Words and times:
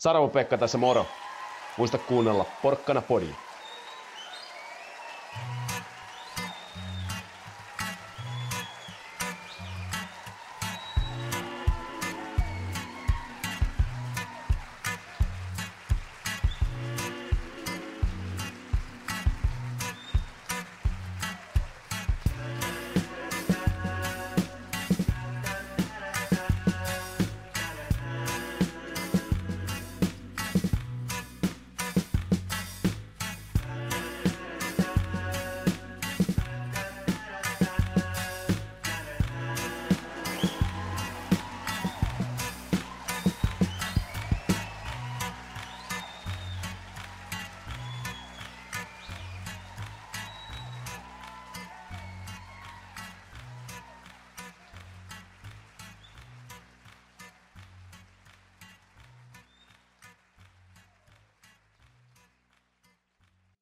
Sarvo 0.00 0.28
Pekka 0.28 0.58
tässä 0.58 0.78
moro. 0.78 1.06
Muista 1.78 1.98
kuunnella 1.98 2.44
Porkkana 2.62 3.02
Podia. 3.02 3.49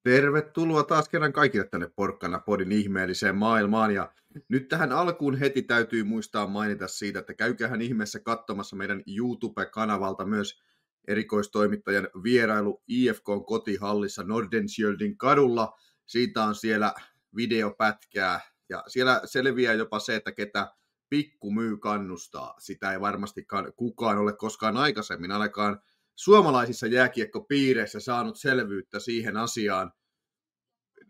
Tervetuloa 0.08 0.82
taas 0.82 1.08
kerran 1.08 1.32
kaikille 1.32 1.66
tänne 1.66 1.90
Porkkana 1.96 2.38
Podin 2.38 2.72
ihmeelliseen 2.72 3.36
maailmaan. 3.36 3.94
Ja 3.94 4.12
nyt 4.48 4.68
tähän 4.68 4.92
alkuun 4.92 5.36
heti 5.36 5.62
täytyy 5.62 6.04
muistaa 6.04 6.46
mainita 6.46 6.88
siitä, 6.88 7.18
että 7.18 7.34
käykähän 7.34 7.82
ihmeessä 7.82 8.20
katsomassa 8.20 8.76
meidän 8.76 9.02
YouTube-kanavalta 9.06 10.24
myös 10.24 10.62
erikoistoimittajan 11.08 12.08
vierailu 12.22 12.82
IFKn 12.86 13.44
kotihallissa 13.46 14.22
Nordensjöldin 14.22 15.18
kadulla. 15.18 15.78
Siitä 16.06 16.44
on 16.44 16.54
siellä 16.54 16.94
videopätkää 17.36 18.40
ja 18.68 18.84
siellä 18.86 19.20
selviää 19.24 19.74
jopa 19.74 19.98
se, 19.98 20.16
että 20.16 20.32
ketä 20.32 20.72
pikku 21.08 21.50
myy 21.50 21.76
kannustaa. 21.76 22.54
Sitä 22.58 22.92
ei 22.92 23.00
varmastikaan 23.00 23.72
kukaan 23.76 24.18
ole 24.18 24.32
koskaan 24.32 24.76
aikaisemmin 24.76 25.32
ainakaan 25.32 25.80
suomalaisissa 26.16 26.86
jääkiekkopiireissä 26.86 28.00
saanut 28.00 28.36
selvyyttä 28.36 29.00
siihen 29.00 29.36
asiaan. 29.36 29.92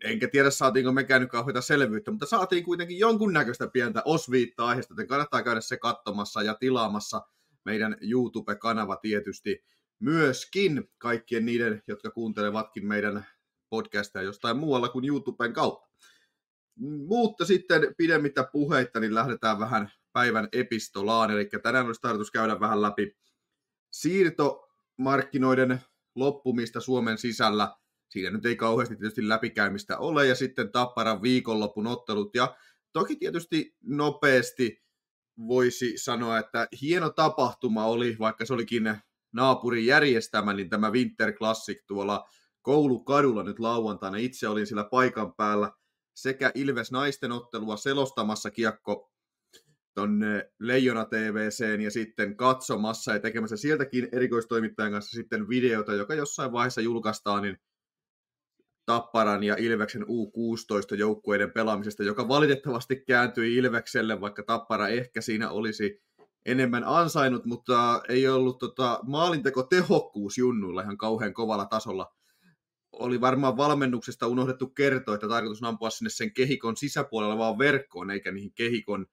Enkä 0.03 0.27
tiedä, 0.27 0.49
saatiinko 0.49 0.91
me 0.91 1.03
käynyt 1.03 1.29
kauheita 1.29 1.61
selvyyttä, 1.61 2.11
mutta 2.11 2.25
saatiin 2.25 2.63
kuitenkin 2.63 2.99
jonkunnäköistä 2.99 3.67
pientä 3.67 4.01
osviittaa 4.05 4.67
aiheesta, 4.67 4.93
joten 4.93 5.07
kannattaa 5.07 5.43
käydä 5.43 5.61
se 5.61 5.77
katsomassa 5.77 6.41
ja 6.41 6.55
tilaamassa 6.55 7.21
meidän 7.65 7.97
YouTube-kanava 8.01 8.95
tietysti 8.95 9.63
myöskin 9.99 10.89
kaikkien 10.97 11.45
niiden, 11.45 11.83
jotka 11.87 12.11
kuuntelevatkin 12.11 12.87
meidän 12.87 13.25
podcastia 13.69 14.21
jostain 14.21 14.57
muualla 14.57 14.89
kuin 14.89 15.05
YouTuben 15.05 15.53
kautta. 15.53 15.89
Mutta 17.07 17.45
sitten 17.45 17.95
pidemmittä 17.97 18.43
puheitta, 18.43 18.99
niin 18.99 19.15
lähdetään 19.15 19.59
vähän 19.59 19.91
päivän 20.13 20.47
epistolaan, 20.51 21.31
eli 21.31 21.49
tänään 21.63 21.85
olisi 21.85 22.01
tarkoitus 22.01 22.31
käydä 22.31 22.59
vähän 22.59 22.81
läpi 22.81 23.17
siirto 23.91 24.69
markkinoiden 24.97 25.81
loppumista 26.15 26.79
Suomen 26.81 27.17
sisällä. 27.17 27.78
Siinä 28.09 28.29
nyt 28.29 28.45
ei 28.45 28.55
kauheasti 28.55 28.95
tietysti 28.95 29.29
läpikäymistä 29.29 29.97
ole, 29.97 30.27
ja 30.27 30.35
sitten 30.35 30.71
Tapparan 30.71 31.21
viikonlopun 31.21 31.87
ottelut, 31.87 32.35
ja 32.35 32.55
toki 32.93 33.15
tietysti 33.15 33.75
nopeasti 33.83 34.83
voisi 35.47 35.97
sanoa, 35.97 36.37
että 36.37 36.67
hieno 36.81 37.09
tapahtuma 37.09 37.85
oli, 37.85 38.15
vaikka 38.19 38.45
se 38.45 38.53
olikin 38.53 38.99
naapurin 39.33 39.85
järjestämä, 39.85 40.53
niin 40.53 40.69
tämä 40.69 40.91
Winter 40.91 41.33
Classic 41.33 41.83
tuolla 41.87 42.29
koulukadulla 42.61 43.43
nyt 43.43 43.59
lauantaina. 43.59 44.17
Itse 44.17 44.47
olin 44.47 44.67
sillä 44.67 44.83
paikan 44.83 45.33
päällä 45.35 45.71
sekä 46.15 46.51
Ilves 46.55 46.91
naisten 46.91 47.31
ottelua 47.31 47.77
selostamassa 47.77 48.51
kiekko 48.51 49.11
tonne 49.93 50.51
Leijona 50.59 51.05
TVCen 51.05 51.81
ja 51.81 51.91
sitten 51.91 52.37
katsomassa 52.37 53.13
ja 53.13 53.19
tekemässä 53.19 53.57
sieltäkin 53.57 54.07
erikoistoimittajan 54.11 54.91
kanssa 54.91 55.15
sitten 55.15 55.49
videota, 55.49 55.93
joka 55.93 56.13
jossain 56.13 56.51
vaiheessa 56.51 56.81
julkaistaan, 56.81 57.43
niin 57.43 57.57
Tapparan 58.89 59.43
ja 59.43 59.55
Ilveksen 59.59 60.03
U16-joukkueiden 60.03 61.51
pelaamisesta, 61.51 62.03
joka 62.03 62.27
valitettavasti 62.27 63.03
kääntyi 63.07 63.55
Ilvekselle, 63.55 64.21
vaikka 64.21 64.43
Tappara 64.43 64.87
ehkä 64.87 65.21
siinä 65.21 65.49
olisi 65.49 66.01
enemmän 66.45 66.83
ansainnut, 66.83 67.45
mutta 67.45 68.01
ei 68.09 68.27
ollut 68.27 68.59
tota, 68.59 68.99
maalinteko 69.03 69.63
tehokkuus 69.63 70.37
junnuilla 70.37 70.81
ihan 70.81 70.97
kauhean 70.97 71.33
kovalla 71.33 71.65
tasolla. 71.65 72.15
Oli 72.91 73.21
varmaan 73.21 73.57
valmennuksesta 73.57 74.27
unohdettu 74.27 74.67
kertoa, 74.67 75.15
että 75.15 75.27
tarkoitus 75.27 75.63
ampua 75.63 75.89
sinne 75.89 76.09
sen 76.09 76.33
kehikon 76.33 76.77
sisäpuolella 76.77 77.37
vaan 77.37 77.57
verkkoon, 77.57 78.11
eikä 78.11 78.31
niihin 78.31 78.53
kehikon 78.53 79.05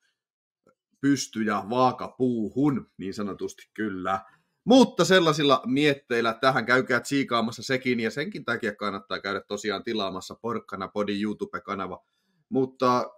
pysty- 1.00 1.43
ja 1.43 1.64
vaakapuuhun, 1.70 2.91
niin 2.97 3.14
sanotusti 3.14 3.70
kyllä. 3.75 4.20
Mutta 4.66 5.04
sellaisilla 5.04 5.62
mietteillä 5.66 6.34
tähän 6.41 6.66
käykää 6.66 7.00
tsiikaamassa 7.00 7.62
sekin, 7.62 8.00
ja 8.00 8.10
senkin 8.10 8.44
takia 8.44 8.75
kannattaa 8.75 9.21
käydä 9.21 9.41
tosiaan 9.41 9.82
tilaamassa 9.82 10.34
Porkkana 10.34 10.88
Podin 10.88 11.22
YouTube-kanava. 11.22 12.04
Mutta 12.49 13.10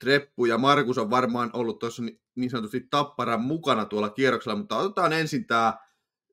Treppu 0.00 0.44
ja 0.44 0.58
Markus 0.58 0.98
on 0.98 1.10
varmaan 1.10 1.50
ollut 1.52 1.78
tuossa 1.78 2.02
niin 2.34 2.50
sanotusti 2.50 2.86
tapparan 2.90 3.40
mukana 3.40 3.84
tuolla 3.84 4.10
kierroksella, 4.10 4.58
mutta 4.58 4.76
otetaan 4.76 5.12
ensin 5.12 5.46
tämä 5.46 5.78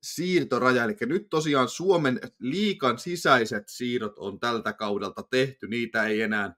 siirtoraja, 0.02 0.84
eli 0.84 0.96
nyt 1.00 1.26
tosiaan 1.30 1.68
Suomen 1.68 2.20
liikan 2.38 2.98
sisäiset 2.98 3.68
siirrot 3.68 4.18
on 4.18 4.40
tältä 4.40 4.72
kaudelta 4.72 5.22
tehty, 5.30 5.68
niitä 5.68 6.04
ei 6.04 6.22
enää 6.22 6.54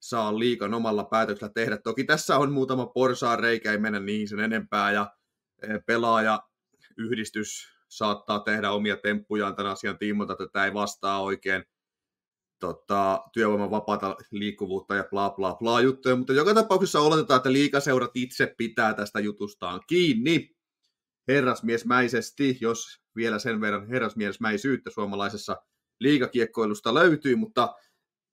saa 0.00 0.38
liikan 0.38 0.74
omalla 0.74 1.04
päätöksellä 1.04 1.52
tehdä. 1.52 1.76
Toki 1.76 2.04
tässä 2.04 2.38
on 2.38 2.52
muutama 2.52 2.86
porsaan 2.86 3.38
reikä, 3.38 3.72
ei 3.72 3.78
mennä 3.78 4.00
niihin 4.00 4.28
sen 4.28 4.40
enempää, 4.40 4.92
ja 4.92 5.10
e, 5.62 5.78
pelaaja 5.86 6.42
yhdistys 6.96 7.68
saattaa 7.88 8.40
tehdä 8.40 8.70
omia 8.70 8.96
temppujaan 8.96 9.56
tämän 9.56 9.72
asian 9.72 9.98
tiimoilta, 9.98 10.32
että 10.32 10.46
tämä 10.52 10.64
ei 10.64 10.74
vastaa 10.74 11.22
oikein 11.22 11.64
tota, 12.58 13.22
työvoiman 13.32 13.70
vapaata 13.70 14.16
liikkuvuutta 14.30 14.94
ja 14.94 15.04
bla 15.10 15.30
bla 15.30 15.54
bla 15.54 15.80
juttuja, 15.80 16.16
mutta 16.16 16.32
joka 16.32 16.54
tapauksessa 16.54 17.00
oletetaan, 17.00 17.36
että 17.36 17.52
liikaseurat 17.52 18.10
itse 18.14 18.54
pitää 18.58 18.94
tästä 18.94 19.20
jutustaan 19.20 19.80
kiinni 19.86 20.56
herrasmiesmäisesti, 21.28 22.58
jos 22.60 23.00
vielä 23.16 23.38
sen 23.38 23.60
verran 23.60 23.88
herrasmiesmäisyyttä 23.88 24.90
suomalaisessa 24.90 25.56
liikakiekkoilusta 26.00 26.94
löytyy, 26.94 27.36
mutta 27.36 27.74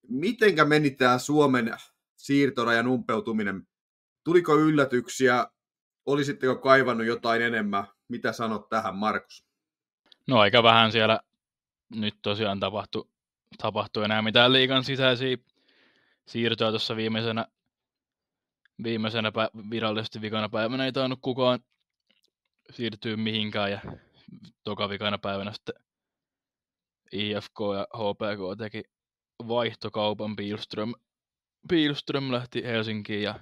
mitenkä 0.08 0.66
meni 0.66 0.92
tämä 0.92 1.18
Suomen 1.18 1.74
siirtorajan 2.18 2.88
umpeutuminen? 2.88 3.68
Tuliko 4.24 4.60
yllätyksiä? 4.60 5.48
Olisitteko 6.06 6.56
kaivannut 6.56 7.08
jotain 7.08 7.42
enemmän? 7.42 7.86
Mitä 8.12 8.32
sanot 8.34 8.70
tähän, 8.70 8.96
Markus? 8.96 9.46
No 10.28 10.40
aika 10.40 10.64
vähän 10.64 10.92
siellä 10.92 11.20
nyt 11.96 12.16
tosiaan 12.22 12.60
tapahtui, 12.60 13.10
tapahtui 13.58 14.06
enää 14.06 14.22
mitään 14.22 14.54
liikan 14.54 14.84
sisäisiä 14.84 15.38
siirtoja 16.28 16.70
tuossa 16.70 16.96
viimeisenä, 16.96 17.46
viimeisenä 18.84 19.30
pä- 19.30 19.70
virallisesti 19.70 20.22
vikana 20.22 20.50
päivänä 20.50 20.86
ei 20.86 20.92
tainnut 20.92 21.20
kukaan 21.22 21.60
siirtyä 22.72 23.18
mihinkään 23.18 23.72
ja 23.72 23.82
toka 24.64 24.90
vikana 24.90 25.18
päivänä 25.18 25.52
sitten 25.52 25.76
IFK 27.12 27.60
ja 27.76 27.88
HPK 27.98 28.58
teki 28.58 28.84
vaihtokaupan 29.48 30.36
Pilström, 30.36 30.94
Pilström 31.68 32.32
lähti 32.32 32.64
Helsinkiin 32.64 33.24
ja 33.24 33.40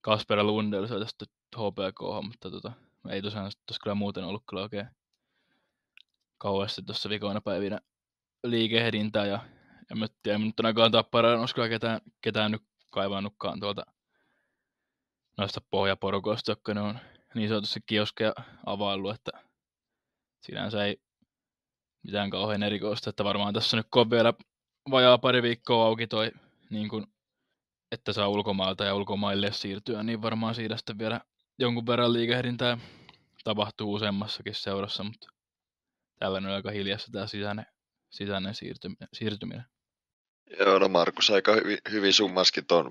Kasper 0.00 0.42
Lundell 0.42 0.86
sai 0.86 1.00
tästä 1.00 1.24
HPK, 1.56 2.26
mutta 2.26 2.50
tota, 2.50 2.72
ei 3.10 3.22
tosiaan 3.22 3.52
tuossa 3.66 3.82
kyllä 3.82 3.94
muuten 3.94 4.24
ollut 4.24 4.44
kyllä 4.48 4.62
oikein 4.62 4.88
kauheasti 6.38 6.82
tuossa 6.82 7.08
vikoina 7.08 7.40
päivinä 7.40 7.80
liikehdintää 8.44 9.26
ja 9.26 9.40
en 9.90 9.98
mä 9.98 10.06
tiedä, 10.22 10.38
mutta 10.38 10.62
ainakaan 10.62 10.92
tapparaan 10.92 11.40
olisi 11.40 11.54
kyllä 11.54 11.68
ketään, 11.68 12.00
ketään 12.20 12.50
nyt 12.50 12.62
kaivannutkaan 12.92 13.60
tuolta 13.60 13.86
noista 15.38 15.60
pohjaporukoista, 15.70 16.50
jotka 16.50 16.74
ne 16.74 16.80
on 16.80 16.98
niin 17.34 17.48
sanotusti 17.48 17.80
kioskeja 17.86 18.34
availlut, 18.66 19.14
että 19.14 19.30
sinänsä 20.40 20.84
ei 20.84 20.96
mitään 22.02 22.30
kauhean 22.30 22.62
erikoista, 22.62 23.10
että 23.10 23.24
varmaan 23.24 23.54
tässä 23.54 23.76
nyt 23.76 23.86
kun 23.90 24.02
on 24.02 24.10
vielä 24.10 24.34
vajaa 24.90 25.18
pari 25.18 25.42
viikkoa 25.42 25.86
auki 25.86 26.06
toi, 26.06 26.30
niin 26.70 26.88
kun, 26.88 27.06
että 27.92 28.12
saa 28.12 28.28
ulkomaalta 28.28 28.84
ja 28.84 28.94
ulkomaille 28.94 29.52
siirtyä, 29.52 30.02
niin 30.02 30.22
varmaan 30.22 30.54
siitä 30.54 30.76
sitten 30.76 30.98
vielä 30.98 31.20
jonkun 31.58 31.86
verran 31.86 32.12
liikehdintää 32.12 32.78
tapahtuu 33.44 33.92
useammassakin 33.92 34.54
seurassa, 34.54 35.04
mutta 35.04 35.28
tällainen 36.18 36.50
on 36.50 36.56
aika 36.56 36.70
hiljassa 36.70 37.12
tämä 37.12 37.26
sisäinen, 37.26 37.66
sisäinen 38.10 38.54
siirtyminen. 38.54 39.08
siirtyminen. 39.12 39.64
Joo, 40.60 40.78
no 40.78 40.88
Markus 40.88 41.30
aika 41.30 41.52
hyvin, 41.54 41.78
hyvin 41.90 42.12
summaskin 42.12 42.66
tuon 42.66 42.90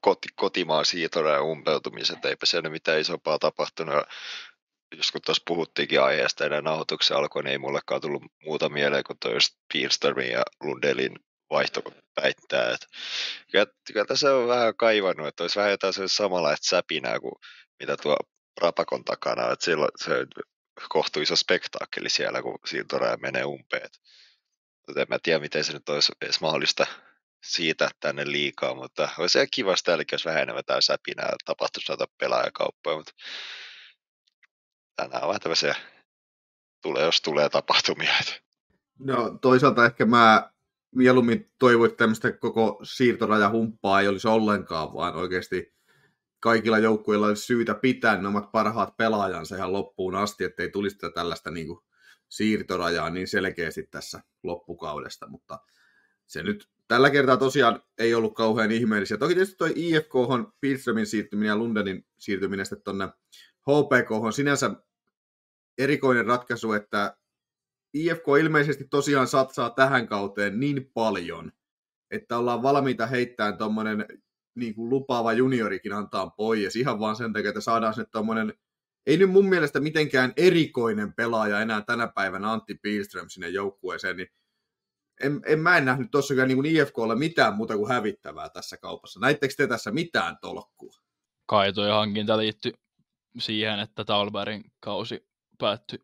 koti, 0.00 0.28
kotimaan 0.36 0.84
siirtorajan 0.84 1.44
umpeutumiset, 1.44 2.24
eipä 2.24 2.46
siellä 2.46 2.70
mitään 2.70 3.00
isompaa 3.00 3.38
tapahtunut. 3.38 3.94
Just 4.96 5.10
kun 5.10 5.20
tuossa 5.22 5.42
puhuttiinkin 5.46 6.02
aiheesta 6.02 6.44
ennen 6.44 6.64
nauhoituksen 6.64 7.16
alkoi, 7.16 7.42
niin 7.42 7.52
ei 7.52 7.58
mullekaan 7.58 8.00
tullut 8.00 8.22
muuta 8.44 8.68
mieleen 8.68 9.04
kuin 9.04 9.18
tuo 9.18 9.32
just 9.32 9.56
ja 10.30 10.42
Lundelin 10.60 11.16
vaihto 11.52 11.82
väittää. 12.22 12.70
Että 12.74 12.86
kyllä, 13.50 13.66
kyllä 13.92 14.04
tässä 14.06 14.34
on 14.34 14.48
vähän 14.48 14.76
kaivannut, 14.76 15.26
että 15.26 15.44
olisi 15.44 15.58
vähän 15.58 15.70
jotain 15.70 15.94
samanlaista 16.06 16.66
säpinää 16.66 17.20
kuin 17.20 17.34
mitä 17.80 17.96
tuo 17.96 18.16
Rapakon 18.60 19.04
takana, 19.04 19.52
että 19.52 19.64
silloin 19.64 19.90
se 19.96 20.26
kohtu 20.88 21.20
iso 21.20 21.36
spektaakkeli 21.36 22.10
siellä, 22.10 22.42
kun 22.42 22.58
siirtoraja 22.66 23.16
menee 23.16 23.44
umpeen. 23.44 23.90
En 24.96 25.06
mä 25.08 25.18
tiedä, 25.22 25.38
miten 25.38 25.64
se 25.64 25.72
nyt 25.72 25.88
olisi 25.88 26.12
edes 26.22 26.40
mahdollista 26.40 26.86
siitä 27.44 27.90
tänne 28.00 28.24
liikaa, 28.26 28.74
mutta 28.74 29.08
olisi 29.18 29.38
ihan 29.38 29.48
kiva 29.54 29.74
täälläkin, 29.84 30.14
jos 30.14 30.24
vähän 30.24 30.42
enemmän 30.42 30.64
tämä 30.64 30.80
säpinää 30.80 31.30
tapahtuisi 31.44 31.88
näitä 31.88 32.06
pelaajakauppoja, 32.18 32.96
mutta 32.96 33.12
tänään 34.96 35.22
on 35.22 35.28
vähän 35.28 35.40
tämmöisiä, 35.40 35.74
tulee, 36.82 37.04
jos 37.04 37.20
tulee 37.20 37.48
tapahtumia. 37.48 38.14
No 38.98 39.38
toisaalta 39.42 39.86
ehkä 39.86 40.06
mä 40.06 40.51
mieluummin 40.94 41.50
toivoin, 41.58 41.90
että 41.90 41.98
tämmöistä 41.98 42.32
koko 42.32 42.80
siirtorajahumppaa 42.82 44.00
ei 44.00 44.08
olisi 44.08 44.28
ollenkaan, 44.28 44.94
vaan 44.94 45.16
oikeasti 45.16 45.74
kaikilla 46.40 46.78
joukkueilla 46.78 47.26
olisi 47.26 47.42
syytä 47.42 47.74
pitää 47.74 48.20
ne 48.20 48.28
omat 48.28 48.52
parhaat 48.52 48.96
pelaajansa 48.96 49.56
ihan 49.56 49.72
loppuun 49.72 50.14
asti, 50.14 50.44
ettei 50.44 50.70
tulisi 50.70 50.98
tällaista 51.14 51.50
niin 51.50 51.66
kuin 51.66 51.78
siirtorajaa 52.28 53.10
niin 53.10 53.28
selkeästi 53.28 53.82
tässä 53.90 54.20
loppukaudesta, 54.42 55.28
mutta 55.28 55.58
se 56.26 56.42
nyt 56.42 56.68
tällä 56.88 57.10
kertaa 57.10 57.36
tosiaan 57.36 57.82
ei 57.98 58.14
ollut 58.14 58.34
kauhean 58.34 58.70
ihmeellisiä. 58.70 59.16
Toki 59.16 59.34
tietysti 59.34 59.56
toi 59.56 59.72
IFK 59.76 60.14
on 60.14 60.52
Pilströmin 60.60 61.06
siirtyminen 61.06 61.48
ja 61.48 61.56
Lundenin 61.56 62.06
siirtyminen 62.18 62.66
sitten 62.66 62.84
tuonne 62.84 63.08
HPK 63.60 64.10
on 64.10 64.32
sinänsä 64.32 64.70
erikoinen 65.78 66.26
ratkaisu, 66.26 66.72
että 66.72 67.16
IFK 67.94 68.24
ilmeisesti 68.40 68.84
tosiaan 68.90 69.26
satsaa 69.26 69.70
tähän 69.70 70.08
kauteen 70.08 70.60
niin 70.60 70.90
paljon, 70.94 71.52
että 72.10 72.38
ollaan 72.38 72.62
valmiita 72.62 73.06
heittämään 73.06 73.58
tuommoinen 73.58 74.06
niin 74.54 74.74
kuin 74.74 74.90
lupaava 74.90 75.32
juniorikin 75.32 75.92
antaa 75.92 76.30
pois 76.30 76.76
ihan 76.76 77.00
vaan 77.00 77.16
sen 77.16 77.32
takia, 77.32 77.48
että 77.48 77.60
saadaan 77.60 77.94
sinne 77.94 78.08
tuommoinen, 78.12 78.54
ei 79.06 79.16
nyt 79.16 79.30
mun 79.30 79.48
mielestä 79.48 79.80
mitenkään 79.80 80.32
erikoinen 80.36 81.14
pelaaja 81.14 81.60
enää 81.60 81.82
tänä 81.82 82.08
päivänä 82.08 82.52
Antti 82.52 82.74
Pilström 82.74 83.28
sinne 83.28 83.48
joukkueeseen, 83.48 84.16
niin 84.16 84.28
en, 85.22 85.40
en 85.46 85.58
mä 85.58 85.76
en 85.76 85.84
nähnyt 85.84 86.10
tossakaan 86.10 86.48
niin 86.48 86.66
IFKlla 86.66 87.16
mitään 87.16 87.56
muuta 87.56 87.76
kuin 87.76 87.88
hävittävää 87.88 88.48
tässä 88.48 88.76
kaupassa. 88.76 89.20
Näittekö 89.20 89.54
te 89.56 89.66
tässä 89.66 89.90
mitään 89.90 90.36
tolkkua? 90.40 90.92
Kaitojen 91.46 91.94
hankinta 91.94 92.38
liittyi 92.38 92.72
siihen, 93.38 93.78
että 93.78 94.04
Talbergin 94.04 94.64
kausi 94.80 95.26
päättyi 95.58 95.98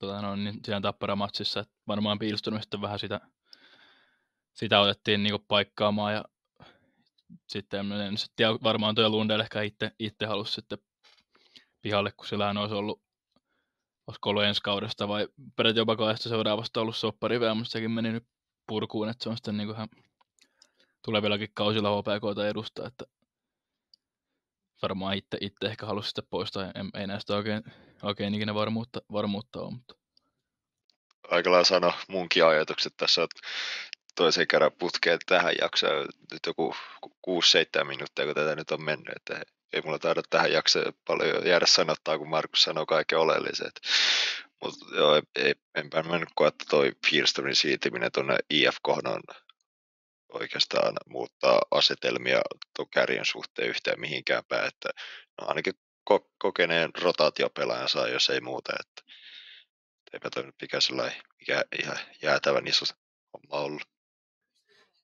tota, 0.00 0.22
no, 0.22 0.36
niin 0.36 0.60
siinä 0.64 0.80
tapparamatsissa, 0.80 1.60
että 1.60 1.74
varmaan 1.88 2.18
piilstunut 2.18 2.62
sitten 2.62 2.80
vähän 2.80 2.98
sitä, 2.98 3.20
sitä 4.52 4.80
otettiin 4.80 5.22
niin 5.22 5.44
paikkaamaan 5.48 6.14
ja 6.14 6.24
sitten 7.48 7.92
en 7.92 8.14
tiedä, 8.36 8.52
varmaan 8.62 8.94
tuo 8.94 9.08
Lundell 9.08 9.40
ehkä 9.40 9.62
itse, 9.62 9.90
itse 9.98 10.26
halusi 10.26 10.52
sitten 10.52 10.78
pihalle, 11.82 12.12
kun 12.12 12.26
sillähän 12.26 12.56
olisi 12.56 12.74
ollut 12.74 13.02
olisiko 14.06 14.30
ollut 14.30 14.44
ensi 14.44 14.62
kaudesta 14.62 15.08
vai 15.08 15.28
peräti 15.56 15.78
jopa 15.78 15.96
kahdesta 15.96 16.28
seuraavasta 16.28 16.80
ollut 16.80 16.96
soppari 16.96 17.40
vielä, 17.40 17.54
mutta 17.54 17.70
sekin 17.70 17.90
meni 17.90 18.12
nyt 18.12 18.26
purkuun, 18.66 19.08
että 19.08 19.22
se 19.24 19.28
on 19.28 19.36
sitten 19.36 19.56
niin 19.56 19.70
ihan 19.70 19.88
tulevillakin 21.04 21.48
kausilla 21.54 21.98
HPKta 21.98 22.48
edustaa, 22.48 22.86
että 22.86 23.04
varmaan 24.82 25.16
itse, 25.16 25.38
itse 25.40 25.66
ehkä 25.66 25.86
halusi 25.86 26.06
sitten 26.06 26.24
poistaa, 26.30 26.64
ei, 26.64 27.00
ei 27.00 27.06
näistä 27.06 27.34
oikein, 27.36 27.62
oikein 28.02 28.34
ikinä 28.34 28.54
varmuutta, 28.54 29.00
varmuutta 29.12 29.60
ole. 29.60 29.70
Mutta... 29.70 29.94
Aika 31.30 31.50
lailla 31.50 31.64
sano 31.64 31.92
munkin 32.08 32.44
ajatukset 32.44 32.94
tässä, 32.96 33.22
että 33.22 33.40
toisen 34.16 34.48
kerran 34.48 34.72
putkeen 34.78 35.18
tähän 35.26 35.54
jaksoon 35.60 36.08
nyt 36.32 36.40
joku 36.46 36.74
6-7 37.28 37.84
minuuttia, 37.84 38.24
kun 38.24 38.34
tätä 38.34 38.56
nyt 38.56 38.70
on 38.70 38.84
mennyt, 38.84 39.16
että 39.16 39.42
ei 39.72 39.82
mulla 39.84 39.98
taida 39.98 40.22
tähän 40.30 40.52
jaksoon 40.52 40.92
paljon 41.06 41.46
jäädä 41.46 41.66
sanottaa, 41.66 42.18
kun 42.18 42.28
Markus 42.28 42.62
sanoo 42.62 42.86
kaiken 42.86 43.18
oleelliset. 43.18 43.80
Mutta 44.62 44.86
joo, 44.94 45.22
ei, 45.36 45.54
enpä 45.74 46.02
mä 46.02 46.18
nyt 46.18 46.28
koe, 46.34 46.48
että 46.48 46.64
toi 46.70 46.92
Fearstonin 47.10 47.56
siirtyminen 47.56 48.12
tuonne 48.12 48.38
IFK 48.50 48.88
on 48.88 49.20
oikeastaan 50.34 50.94
muuttaa 51.06 51.62
asetelmia 51.70 52.40
tuon 52.76 52.88
kärjen 52.90 53.24
suhteen 53.24 53.68
yhtään 53.68 54.00
mihinkään 54.00 54.42
päin, 54.48 54.68
että 54.68 54.88
no 55.40 55.46
ainakin 55.46 55.74
ko- 56.10 56.30
kokeneen 56.38 56.90
rotaatiopelaajan 57.02 57.88
saa, 57.88 58.08
jos 58.08 58.30
ei 58.30 58.40
muuta, 58.40 58.72
että 58.80 59.12
eipä 60.12 60.30
toi 60.30 60.42
nyt 60.42 60.54
mikä 60.62 60.80
sellainen 60.80 61.22
mikä 61.38 61.64
ihan 61.82 61.98
jäätävän 62.22 62.66
iso 62.66 62.84
homma 63.32 63.64
ollut 63.64 63.88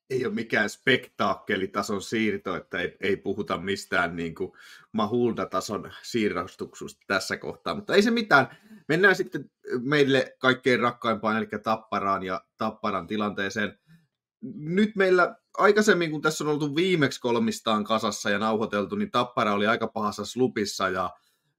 ei 0.09 0.25
ole 0.25 0.33
mikään 0.33 0.69
spektaakkelitason 0.69 2.01
siirto, 2.01 2.55
että 2.55 2.79
ei, 2.79 2.97
ei 3.01 3.17
puhuta 3.17 3.57
mistään 3.57 4.15
niin 4.15 4.35
kuin 4.35 4.51
Mahulda-tason 4.91 5.91
siirrostuksesta 6.03 7.01
tässä 7.07 7.37
kohtaa, 7.37 7.75
mutta 7.75 7.95
ei 7.95 8.01
se 8.01 8.11
mitään. 8.11 8.57
Mennään 8.87 9.15
sitten 9.15 9.51
meille 9.81 10.35
kaikkein 10.39 10.79
rakkaimpaan, 10.79 11.37
eli 11.37 11.47
Tapparaan 11.63 12.23
ja 12.23 12.41
Tapparan 12.57 13.07
tilanteeseen. 13.07 13.79
Nyt 14.55 14.95
meillä 14.95 15.35
aikaisemmin, 15.57 16.11
kun 16.11 16.21
tässä 16.21 16.43
on 16.43 16.49
oltu 16.49 16.75
viimeksi 16.75 17.21
kolmistaan 17.21 17.83
kasassa 17.83 18.29
ja 18.29 18.39
nauhoiteltu, 18.39 18.95
niin 18.95 19.11
Tappara 19.11 19.53
oli 19.53 19.67
aika 19.67 19.87
pahassa 19.87 20.25
slupissa 20.25 20.89
ja 20.89 21.09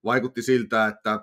vaikutti 0.05 0.43
siltä, 0.43 0.87
että 0.87 1.21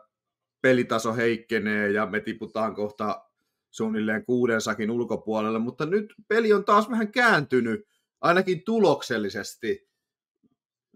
pelitaso 0.62 1.14
heikkenee 1.14 1.92
ja 1.92 2.06
me 2.06 2.20
tiputaan 2.20 2.76
kohta 2.76 3.26
suunnilleen 3.72 4.26
kuuden 4.26 4.62
sakin 4.62 4.92
ulkopuolelle, 4.92 5.60
mutta 5.60 5.86
nyt 5.86 6.14
peli 6.28 6.54
on 6.54 6.66
taas 6.66 6.90
vähän 6.90 7.12
kääntynyt, 7.12 7.82
ainakin 8.22 8.64
tuloksellisesti. 8.66 9.90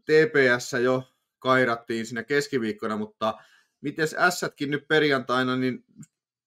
TPS 0.05 0.73
jo 0.83 1.03
kairattiin 1.39 2.05
siinä 2.05 2.23
keskiviikkona, 2.23 2.97
mutta 2.97 3.37
miten 3.81 4.07
Ässätkin 4.17 4.71
nyt 4.71 4.87
perjantaina, 4.87 5.55
niin 5.55 5.85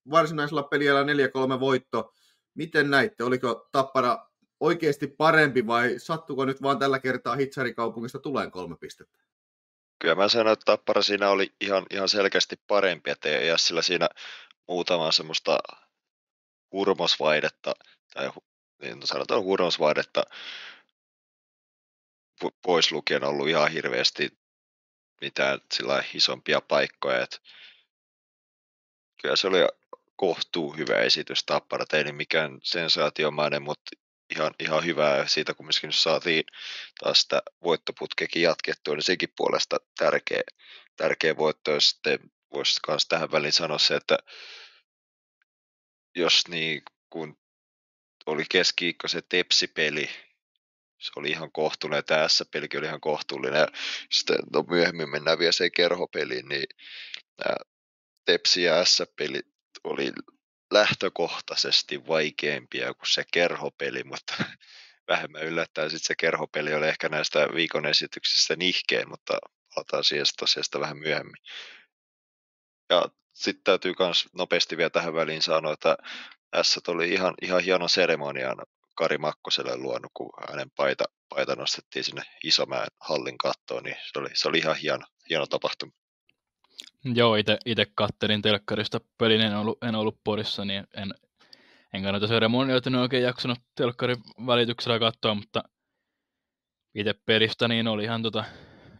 varsinaisella 0.09 0.63
peliällä 0.63 1.03
4-3 1.03 1.59
voitto. 1.59 2.13
Miten 2.53 2.89
näitte? 2.89 3.23
Oliko 3.23 3.69
Tappara 3.71 4.27
oikeasti 4.59 5.07
parempi 5.07 5.67
vai 5.67 5.93
sattuko 5.97 6.45
nyt 6.45 6.61
vaan 6.61 6.79
tällä 6.79 6.99
kertaa 6.99 7.35
Hitsarikaupungista 7.35 8.19
tulee 8.19 8.51
kolme 8.51 8.75
pistettä? 8.75 9.17
Kyllä 9.99 10.15
mä 10.15 10.27
sanoin, 10.27 10.53
että 10.53 10.65
Tappara 10.65 11.01
siinä 11.01 11.29
oli 11.29 11.53
ihan, 11.61 11.85
ihan 11.91 12.09
selkeästi 12.09 12.55
parempi, 12.67 13.11
että 13.11 13.29
ei 13.29 13.57
sillä 13.57 13.81
siinä 13.81 14.09
muutama 14.67 15.11
semmoista 15.11 15.59
hurmosvaihdetta, 16.71 17.73
tai 18.13 18.31
niin 18.81 18.99
no 18.99 19.05
sanotaan 19.05 19.43
hurmosvaihdetta 19.43 20.23
pois 22.61 22.91
lukien 22.91 23.23
ollut 23.23 23.47
ihan 23.47 23.71
hirveästi 23.71 24.37
mitään 25.21 25.59
sillä 25.73 26.03
isompia 26.13 26.61
paikkoja. 26.61 27.21
Et 27.21 27.41
kyllä 29.21 29.35
se 29.35 29.47
oli 29.47 29.59
kohtuu 30.15 30.71
hyvä 30.77 30.95
esitys 30.95 31.43
Tappara. 31.45 31.85
Ei 31.93 32.03
niin 32.03 32.15
mikään 32.15 32.59
sensaatiomainen, 32.63 33.61
mutta 33.61 33.91
ihan, 34.35 34.53
ihan 34.59 34.85
hyvää 34.85 35.27
siitä, 35.27 35.53
kun 35.53 35.65
myöskin 35.65 35.93
saatiin 35.93 36.43
taas 36.99 37.21
sitä 37.21 37.41
voittoputkekin 37.63 38.41
jatkettua, 38.41 38.93
niin 38.93 39.03
sekin 39.03 39.33
puolesta 39.37 39.77
tärkeä, 39.97 40.41
tärkeä 40.97 41.37
voitto. 41.37 41.71
Ja 41.71 41.79
sitten 41.79 42.19
voisi 42.53 42.79
myös 42.87 43.05
tähän 43.07 43.31
väliin 43.31 43.53
sanoa 43.53 43.77
se, 43.77 43.95
että 43.95 44.17
jos 46.15 46.47
niin 46.47 46.81
kun 47.09 47.37
oli 48.25 48.43
keski 48.49 48.95
se 49.07 49.21
Tepsi-peli, 49.29 50.09
se 50.99 51.11
oli 51.15 51.29
ihan 51.29 51.51
kohtuullinen, 51.51 52.05
tämä 52.05 52.27
S-pelikin 52.27 52.79
oli 52.79 52.87
ihan 52.87 53.01
kohtuullinen, 53.01 53.67
sitten 54.11 54.37
no 54.53 54.63
myöhemmin 54.69 55.09
mennään 55.09 55.39
vielä 55.39 55.51
se 55.51 55.69
kerhopeliin, 55.69 56.49
niin 56.49 56.67
nämä 57.37 57.55
Tepsi 58.25 58.63
ja 58.63 58.85
S-peli 58.85 59.52
oli 59.83 60.11
lähtökohtaisesti 60.71 62.07
vaikeampia 62.07 62.93
kuin 62.93 63.09
se 63.09 63.23
kerhopeli, 63.33 64.03
mutta 64.11 64.33
vähemmän 65.07 65.43
yllättäen 65.43 65.89
sitten 65.89 66.07
se 66.07 66.15
kerhopeli 66.15 66.73
oli 66.73 66.87
ehkä 66.87 67.09
näistä 67.09 67.47
viikon 67.53 67.85
esityksistä 67.85 68.55
nihkeen, 68.55 69.09
mutta 69.09 69.37
palataan 69.75 70.03
siihen 70.03 70.25
tosiaan 70.39 70.81
vähän 70.81 70.97
myöhemmin. 70.97 71.41
Ja 72.89 73.09
sitten 73.33 73.63
täytyy 73.63 73.93
myös 73.99 74.25
nopeasti 74.33 74.77
vielä 74.77 74.89
tähän 74.89 75.13
väliin 75.13 75.41
sanoa, 75.41 75.73
että 75.73 75.97
S 76.61 76.79
oli 76.87 77.09
ihan, 77.13 77.33
ihan 77.41 77.63
hieno 77.63 77.87
seremonian 77.87 78.57
Kari 78.95 79.17
Makkoselle 79.17 79.77
luonut, 79.77 80.11
kun 80.13 80.29
hänen 80.49 80.71
paita, 80.71 81.03
paita 81.29 81.55
nostettiin 81.55 82.03
sinne 82.03 82.21
Isomäen 82.43 82.87
hallin 82.99 83.37
kattoon, 83.37 83.83
niin 83.83 83.97
se 84.13 84.19
oli, 84.19 84.29
se 84.33 84.47
oli 84.47 84.57
ihan 84.57 84.75
hieno, 84.75 85.05
hieno 85.29 85.47
tapahtuma. 85.47 86.02
Joo, 87.05 87.35
itse 87.65 87.85
kattelin 87.95 88.41
telkkarista 88.41 88.99
pelin, 89.17 89.41
en 89.41 89.55
ollut, 89.55 89.83
en 89.83 89.95
ollut 89.95 90.19
porissa, 90.23 90.65
niin 90.65 90.87
en, 90.97 91.13
en 91.93 92.03
kannata 92.03 92.27
seremonioita, 92.27 92.89
niin 92.89 92.99
oikein 92.99 93.23
jaksanut 93.23 93.59
telkkarin 93.75 94.17
välityksellä 94.45 94.99
katsoa, 94.99 95.35
mutta 95.35 95.63
itse 96.95 97.13
pelistä 97.25 97.67
niin 97.67 97.87
oli 97.87 98.03
ihan, 98.03 98.21
tota, 98.21 98.43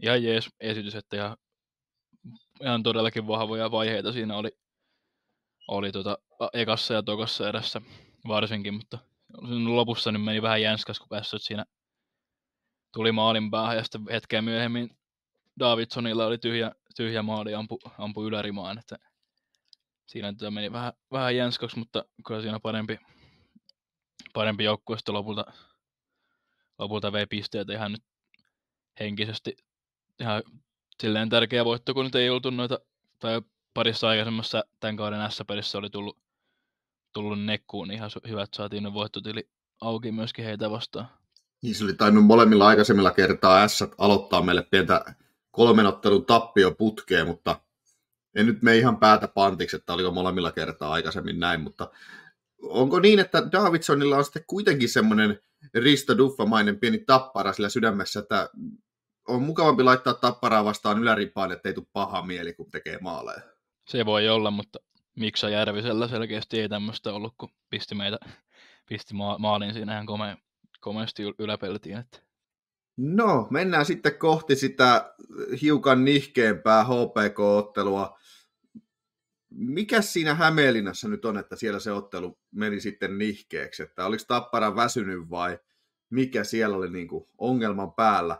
ihan 0.01 0.23
jees 0.23 0.49
esitys, 0.59 0.95
että 0.95 1.15
ihan, 1.15 1.37
ihan 2.61 2.83
todellakin 2.83 3.27
vahvoja 3.27 3.71
vaiheita 3.71 4.11
siinä 4.11 4.37
oli, 4.37 4.51
oli 5.67 5.91
tota, 5.91 6.17
ekassa 6.53 6.93
ja 6.93 7.03
tokassa 7.03 7.49
erässä 7.49 7.81
varsinkin, 8.27 8.73
mutta 8.73 8.97
lopussa 9.65 10.11
niin 10.11 10.21
meni 10.21 10.41
vähän 10.41 10.61
jänskäs, 10.61 10.99
kun 10.99 11.09
päässyt 11.09 11.41
siinä 11.41 11.65
tuli 12.93 13.11
maalin 13.11 13.51
päähän 13.51 13.77
ja 13.77 13.83
sitten 13.83 14.01
hetkeä 14.11 14.41
myöhemmin 14.41 14.89
Davidsonilla 15.59 16.25
oli 16.25 16.37
tyhjä, 16.37 16.71
tyhjä 16.95 17.23
maali 17.23 17.51
ja 17.51 17.59
ampui, 17.59 17.79
ampui 17.97 18.27
ylärimaan, 18.27 18.79
että 18.79 18.97
siinä 20.05 20.33
tota 20.33 20.51
meni 20.51 20.71
vähän, 20.71 20.93
vähän 21.11 21.35
jänskaksi, 21.35 21.79
mutta 21.79 22.05
kyllä 22.27 22.41
siinä 22.41 22.59
parempi, 22.59 22.99
parempi 24.33 24.63
joukkue 24.63 24.97
sitten 24.97 25.15
lopulta, 25.15 25.45
lopulta 26.79 27.11
vei 27.11 27.27
pisteet 27.27 27.69
ihan 27.69 27.91
nyt 27.91 28.03
henkisesti 28.99 29.55
ihan 30.21 30.43
silleen 31.01 31.29
tärkeä 31.29 31.65
voitto, 31.65 31.93
kun 31.93 32.05
nyt 32.05 32.15
ei 32.15 32.29
oltu 32.29 32.49
noita, 32.49 32.79
tai 33.19 33.41
parissa 33.73 34.07
aikaisemmassa 34.07 34.63
tämän 34.79 34.97
kauden 34.97 35.31
S-pelissä 35.31 35.77
oli 35.77 35.89
tullut, 35.89 36.17
tullut 37.13 37.43
nekkuun, 37.43 37.87
niin 37.87 37.95
ihan 37.95 38.11
hyvä, 38.27 38.43
että 38.43 38.57
saatiin 38.57 38.83
ne 38.83 38.93
voittotili 38.93 39.49
auki 39.81 40.11
myöskin 40.11 40.45
heitä 40.45 40.71
vastaan. 40.71 41.07
Niin 41.61 41.75
se 41.75 41.83
oli 41.83 41.93
tainnut 41.93 42.25
molemmilla 42.25 42.67
aikaisemmilla 42.67 43.11
kertaa 43.11 43.67
S 43.67 43.83
aloittaa 43.97 44.41
meille 44.41 44.63
pientä 44.63 45.15
kolmen 45.53 45.85
ottelun 45.85 46.25
tappio 46.25 46.71
putkeen, 46.71 47.27
mutta 47.27 47.59
en 48.35 48.45
nyt 48.45 48.61
me 48.61 48.77
ihan 48.77 48.97
päätä 48.97 49.27
pantiksi, 49.27 49.75
että 49.75 49.93
oliko 49.93 50.11
molemmilla 50.11 50.51
kertaa 50.51 50.91
aikaisemmin 50.91 51.39
näin, 51.39 51.61
mutta 51.61 51.91
onko 52.61 52.99
niin, 52.99 53.19
että 53.19 53.51
Davidsonilla 53.51 54.17
on 54.17 54.23
sitten 54.23 54.43
kuitenkin 54.47 54.89
semmoinen 54.89 55.39
Risto 55.73 56.17
Duffamainen 56.17 56.79
pieni 56.79 56.97
tappara 56.97 57.53
sillä 57.53 57.69
sydämessä, 57.69 58.19
että 58.19 58.49
on 59.27 59.41
mukavampi 59.41 59.83
laittaa 59.83 60.13
tapparaa 60.13 60.65
vastaan 60.65 60.99
yläripaan, 60.99 61.51
ettei 61.51 61.73
tule 61.73 61.85
paha 61.93 62.21
mieli, 62.21 62.53
kun 62.53 62.71
tekee 62.71 62.97
maaleja. 63.01 63.41
Se 63.87 64.05
voi 64.05 64.29
olla, 64.29 64.51
mutta 64.51 64.79
Miksa 65.15 65.49
Järvisellä 65.49 66.07
selkeästi 66.07 66.61
ei 66.61 66.69
tämmöistä 66.69 67.13
ollut, 67.13 67.33
kun 67.37 67.49
pisti 67.69 67.95
meitä 67.95 68.17
pisti 68.89 69.13
ma- 69.13 69.37
maalin 69.37 69.73
siinä 69.73 69.93
ihan 69.93 70.07
kome- 70.07 70.41
komeasti 70.79 71.23
yläpeltiin. 71.39 71.97
Että. 71.97 72.19
No, 72.97 73.47
mennään 73.49 73.85
sitten 73.85 74.17
kohti 74.17 74.55
sitä 74.55 75.15
hiukan 75.61 76.05
nihkeämpää 76.05 76.83
HPK-ottelua. 76.83 78.19
Mikä 79.49 80.01
siinä 80.01 80.33
Hämeenlinnassa 80.33 81.07
nyt 81.07 81.25
on, 81.25 81.37
että 81.37 81.55
siellä 81.55 81.79
se 81.79 81.91
ottelu 81.91 82.39
meni 82.51 82.79
sitten 82.79 83.17
nihkeeksi? 83.17 83.83
Että 83.83 84.05
oliko 84.05 84.23
Tappara 84.27 84.75
väsynyt 84.75 85.29
vai 85.29 85.59
mikä 86.09 86.43
siellä 86.43 86.77
oli 86.77 86.89
niin 86.89 87.07
kuin 87.07 87.25
ongelman 87.37 87.93
päällä? 87.93 88.37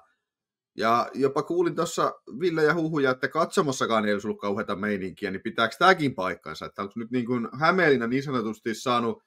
Ja 0.78 1.10
jopa 1.14 1.44
kuulin 1.44 1.76
tuossa 1.76 2.14
Ville 2.40 2.64
ja 2.64 2.74
huhuja, 2.74 3.12
että 3.12 3.28
katsomossakaan 3.28 4.06
ei 4.06 4.14
olisi 4.14 4.28
ollut 4.28 4.42
kauheata 4.42 4.76
meininkiä, 4.76 5.32
niin 5.32 5.42
pitääkö 5.42 5.76
tämäkin 5.80 6.16
paikkansa? 6.16 6.66
Että 6.66 6.82
onko 6.82 6.94
nyt 6.96 7.12
niin 7.12 7.26
kuin 7.26 7.48
Hämeenlinna 7.60 8.08
niin 8.08 8.24
sanotusti 8.24 8.76
saanut 8.76 9.24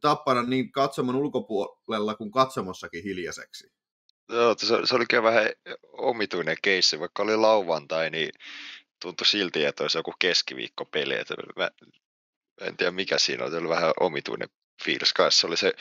Tapparan 0.00 0.50
niin 0.50 0.72
katsomon 0.72 1.16
ulkopuolella 1.16 2.14
kuin 2.14 2.30
katsomossakin 2.30 3.04
hiljaiseksi? 3.04 3.77
Joo, 4.28 4.54
se, 4.58 4.66
se 4.84 4.94
olikin 4.94 5.22
vähän 5.22 5.50
omituinen 5.92 6.56
keissi, 6.62 7.00
vaikka 7.00 7.22
oli 7.22 7.36
lauantai, 7.36 8.10
niin 8.10 8.30
tuntui 9.02 9.26
silti, 9.26 9.64
että 9.64 9.84
olisi 9.84 9.98
joku 9.98 10.14
keskiviikkopeli. 10.18 11.14
Että 11.14 11.34
mä, 11.56 11.70
en 12.60 12.76
tiedä 12.76 12.90
mikä 12.90 13.18
siinä 13.18 13.44
oli, 13.44 13.56
oli 13.56 13.68
vähän 13.68 13.92
omituinen 14.00 14.48
fiilis 14.84 15.12
kanssa. 15.12 15.46
Oli 15.46 15.56
se, 15.56 15.72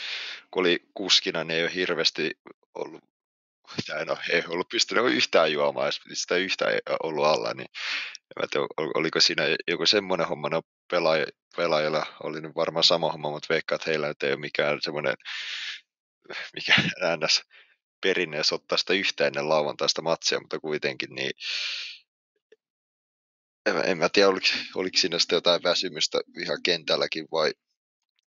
kun 0.51 0.61
oli 0.61 0.79
kuskina, 0.93 1.43
niin 1.43 1.57
ei 1.57 1.63
ole 1.63 1.73
hirveästi 1.75 2.39
ollut 2.73 3.03
tai 3.87 4.05
no, 4.05 4.17
ei 4.29 4.43
ollut 4.47 4.69
pystynyt 4.69 5.05
yhtään 5.05 5.51
juomaan, 5.51 5.91
sitä 6.13 6.35
yhtään 6.35 6.73
ei 6.73 6.79
ollut 7.03 7.25
alla, 7.25 7.53
niin 7.53 7.69
en 8.43 8.49
tiedä, 8.49 8.67
oliko 8.77 9.21
siinä 9.21 9.43
joku 9.67 9.85
semmoinen 9.85 10.27
homma, 10.27 10.49
no 10.49 10.61
pelaaja, 10.91 11.25
pelaajilla 11.55 12.05
oli 12.23 12.41
nyt 12.41 12.55
varmaan 12.55 12.83
sama 12.83 13.11
homma, 13.11 13.29
mutta 13.29 13.53
veikkaa, 13.53 13.75
että 13.75 13.89
heillä 13.89 14.07
nyt 14.07 14.23
ei 14.23 14.31
ole 14.31 14.39
mikään 14.39 14.79
semmoinen, 14.81 15.15
mikä 16.53 16.73
ns 17.25 17.41
perinne, 18.01 18.37
jos 18.37 18.53
ottaa 18.53 18.77
sitä 18.77 18.93
yhtä 18.93 19.27
ennen 19.27 19.49
lauantaista 19.49 20.01
matsia, 20.01 20.39
mutta 20.39 20.59
kuitenkin 20.59 21.09
niin 21.15 21.31
en, 23.65 23.75
en 23.85 23.97
mä 23.97 24.09
tiedä, 24.09 24.29
oliko, 24.29 24.47
oliko 24.75 24.97
siinä 24.97 25.19
sitten 25.19 25.37
jotain 25.37 25.63
väsymystä 25.63 26.19
ihan 26.41 26.63
kentälläkin 26.63 27.27
vai 27.31 27.53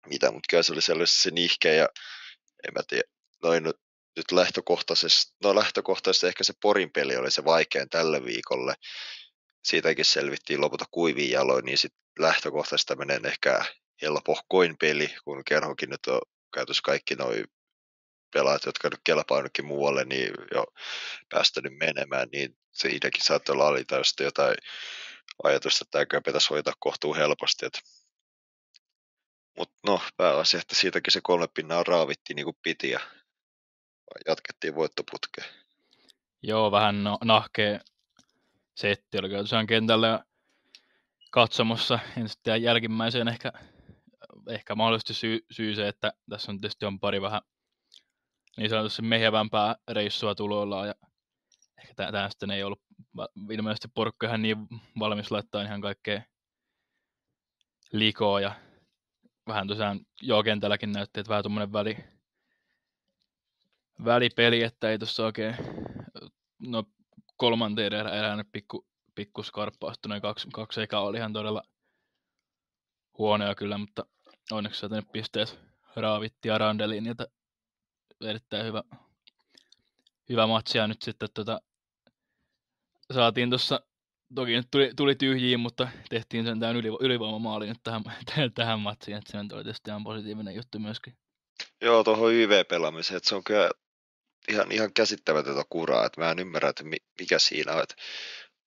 mitä, 0.07 0.31
mutta 0.31 0.47
kyllä 0.51 0.63
se 0.63 0.73
oli 0.73 0.83
sellaisesti 0.83 1.23
se 1.23 1.31
nihkeä 1.31 1.75
ja 1.75 1.89
en 2.69 2.75
mä 2.75 2.83
tiedä, 2.89 3.05
noin 3.43 3.65
nyt 4.17 4.33
lähtökohtaisesti, 4.33 5.33
no 5.45 5.55
lähtökohtaisesti 5.55 6.27
ehkä 6.27 6.45
se 6.45 6.53
Porin 6.63 6.93
peli 6.93 7.17
oli 7.17 7.31
se 7.31 7.45
vaikein 7.45 7.89
tälle 7.89 8.25
viikolle. 8.25 8.75
Siitäkin 9.65 10.05
selvittiin 10.05 10.61
lopulta 10.61 10.85
kuiviin 10.91 11.31
jaloin, 11.31 11.65
niin 11.65 11.79
sitten 11.79 12.01
lähtökohtaisesti 12.19 12.89
tämmöinen 12.89 13.27
ehkä 13.27 13.65
helpohkoin 14.03 14.77
peli, 14.81 15.15
kun 15.25 15.43
kerhokin 15.45 15.91
nyt 15.91 16.07
on 16.07 16.21
käytössä 16.55 16.83
kaikki 16.85 17.15
noin 17.15 17.45
pelaajat, 18.33 18.67
jotka 18.67 18.89
nyt 18.89 19.01
kelpaa 19.05 19.43
muualle, 19.63 20.05
niin 20.05 20.33
jo 20.55 20.67
päästänyt 21.29 21.73
menemään, 21.79 22.29
niin 22.33 22.57
siinäkin 22.73 23.25
saattaa 23.25 23.53
olla 23.53 23.69
alitajusta 23.69 24.23
jotain 24.23 24.57
ajatusta, 25.45 25.85
että 25.85 26.07
tämä 26.11 26.21
pitäisi 26.21 26.51
hoitaa 26.51 26.75
kohtuu 26.79 27.15
helposti. 27.15 27.67
Mutta 29.59 29.75
no, 29.87 30.01
pääasia, 30.17 30.61
että 30.61 30.75
siitäkin 30.75 31.13
se 31.13 31.21
kolme 31.23 31.49
pinnaa 31.55 31.85
raavittiin 31.85 32.37
niin 32.37 32.45
kuin 32.45 32.57
piti 32.63 32.91
ja 32.91 33.01
jatkettiin 34.27 34.75
voittoputkeen. 34.75 35.49
Joo, 36.43 36.71
vähän 36.71 37.05
no, 37.05 37.19
nahkea 37.25 37.81
setti 38.75 39.19
oli 39.19 39.29
tosiaan 39.29 39.67
kentällä 39.67 40.25
katsomossa. 41.31 41.99
En 42.17 42.29
sitten 42.29 42.63
jälkimmäiseen 42.63 43.29
ehkä, 43.29 43.53
ehkä 44.49 44.75
mahdollisesti 44.75 45.15
syy, 45.15 45.47
syy 45.51 45.75
se, 45.75 45.89
että 45.89 46.13
tässä 46.31 46.53
on 46.53 46.61
tietysti 46.61 46.87
on 46.87 47.01
pari 47.01 47.23
vähän 47.23 47.43
niin 48.57 48.71
sanotusti 48.71 49.03
mehevämpää 49.03 49.77
reissua 49.91 50.35
tuloillaan 50.35 50.89
ja 50.89 50.95
ehkä 51.79 51.95
tämä 51.95 52.31
sitten 52.31 52.51
ei 52.51 52.63
ollut 52.63 52.83
ilmeisesti 53.51 53.89
porukka 53.95 54.27
ihan 54.27 54.43
niin 54.43 54.57
valmis 54.99 55.31
laittaa 55.31 55.63
ihan 55.63 55.81
kaikkea 55.81 56.23
likoa 57.93 58.41
ja 58.41 58.55
vähän 59.47 59.69
tosiaan 59.69 60.01
joo 60.23 60.43
kentälläkin 60.43 60.93
näytti, 60.93 61.21
että 61.21 61.31
vähän 61.31 61.43
tuommoinen 61.43 61.73
väli, 61.73 61.97
välipeli, 64.05 64.63
että 64.63 64.91
ei 64.91 64.99
tuossa 64.99 65.25
oikein, 65.25 65.57
no 66.59 66.85
kolmanteen 67.37 67.93
erä, 67.93 68.11
erään 68.11 68.45
pikku, 68.53 68.87
pikku 69.15 69.43
skarppaustu, 69.43 70.09
noin 70.09 70.23
kaksi, 70.23 70.49
kaksi 70.53 70.83
eka 70.83 71.01
oli 71.01 71.17
ihan 71.17 71.33
todella 71.33 71.63
huonoja 73.19 73.55
kyllä, 73.55 73.79
mutta 73.79 74.07
onneksi 74.51 74.81
tänne 74.81 75.03
pisteet 75.13 75.61
raavitti 75.97 76.49
ja 76.49 76.59
Randelin, 76.59 77.07
että 77.07 77.27
erittäin 78.21 78.67
hyvä, 78.67 78.83
hyvä 80.29 80.47
matsi 80.47 80.79
ja 80.79 80.87
nyt 80.87 81.03
sitten 81.03 81.29
tota, 81.35 81.61
saatiin 83.15 83.51
tuossa, 83.51 83.81
toki 84.35 84.53
nyt 84.53 84.69
tuli, 84.71 84.93
tuli 84.97 85.15
tyhjiin, 85.15 85.61
mutta 85.61 85.89
tehtiin 86.09 86.45
sen 86.45 86.61
tämän 86.61 86.77
yli, 86.77 86.89
ylivoimamaali 87.01 87.67
nyt 87.67 87.81
tähän, 87.85 88.53
tähän 88.55 88.81
matsiin, 88.81 89.17
että 89.17 89.33
se 89.33 89.39
on 89.39 89.49
tietysti 89.49 89.91
ihan 89.91 90.05
positiivinen 90.05 90.55
juttu 90.55 90.79
myöskin. 90.79 91.17
Joo, 91.81 92.05
tuohon 92.05 92.33
YV-pelaamiseen, 92.33 93.17
että 93.17 93.29
se 93.29 93.35
on 93.35 93.45
kyllä 93.45 93.71
ihan, 94.49 94.73
ihan 94.73 94.93
käsittämätöntä 94.93 95.63
kuraa, 95.71 96.07
että 96.07 96.21
mä 96.21 96.31
en 96.31 96.39
ymmärrä, 96.39 96.69
että 96.69 96.85
mikä 97.21 97.39
siinä 97.39 97.73
on, 97.73 97.83
että 97.83 97.95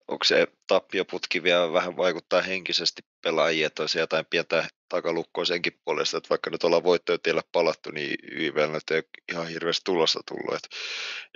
onko 0.07 0.23
se 0.23 0.47
tappioputki 0.67 1.43
vielä 1.43 1.73
vähän 1.73 1.97
vaikuttaa 1.97 2.41
henkisesti 2.41 3.01
pelaajia, 3.21 3.67
että 3.67 3.83
olisi 3.83 3.99
jotain 3.99 4.25
pientä 4.29 4.67
takalukkoa 4.93 5.45
senkin 5.45 5.79
puolesta, 5.85 6.17
että 6.17 6.29
vaikka 6.29 6.49
nyt 6.49 6.63
ollaan 6.63 6.83
voittoja 6.83 7.41
palattu, 7.51 7.91
niin 7.91 8.17
YVL 8.31 8.79
ei 8.91 8.97
ole 8.97 9.03
ihan 9.31 9.47
hirveästi 9.47 9.81
tulosta 9.85 10.19
tullut, 10.27 10.55
että, 10.55 10.67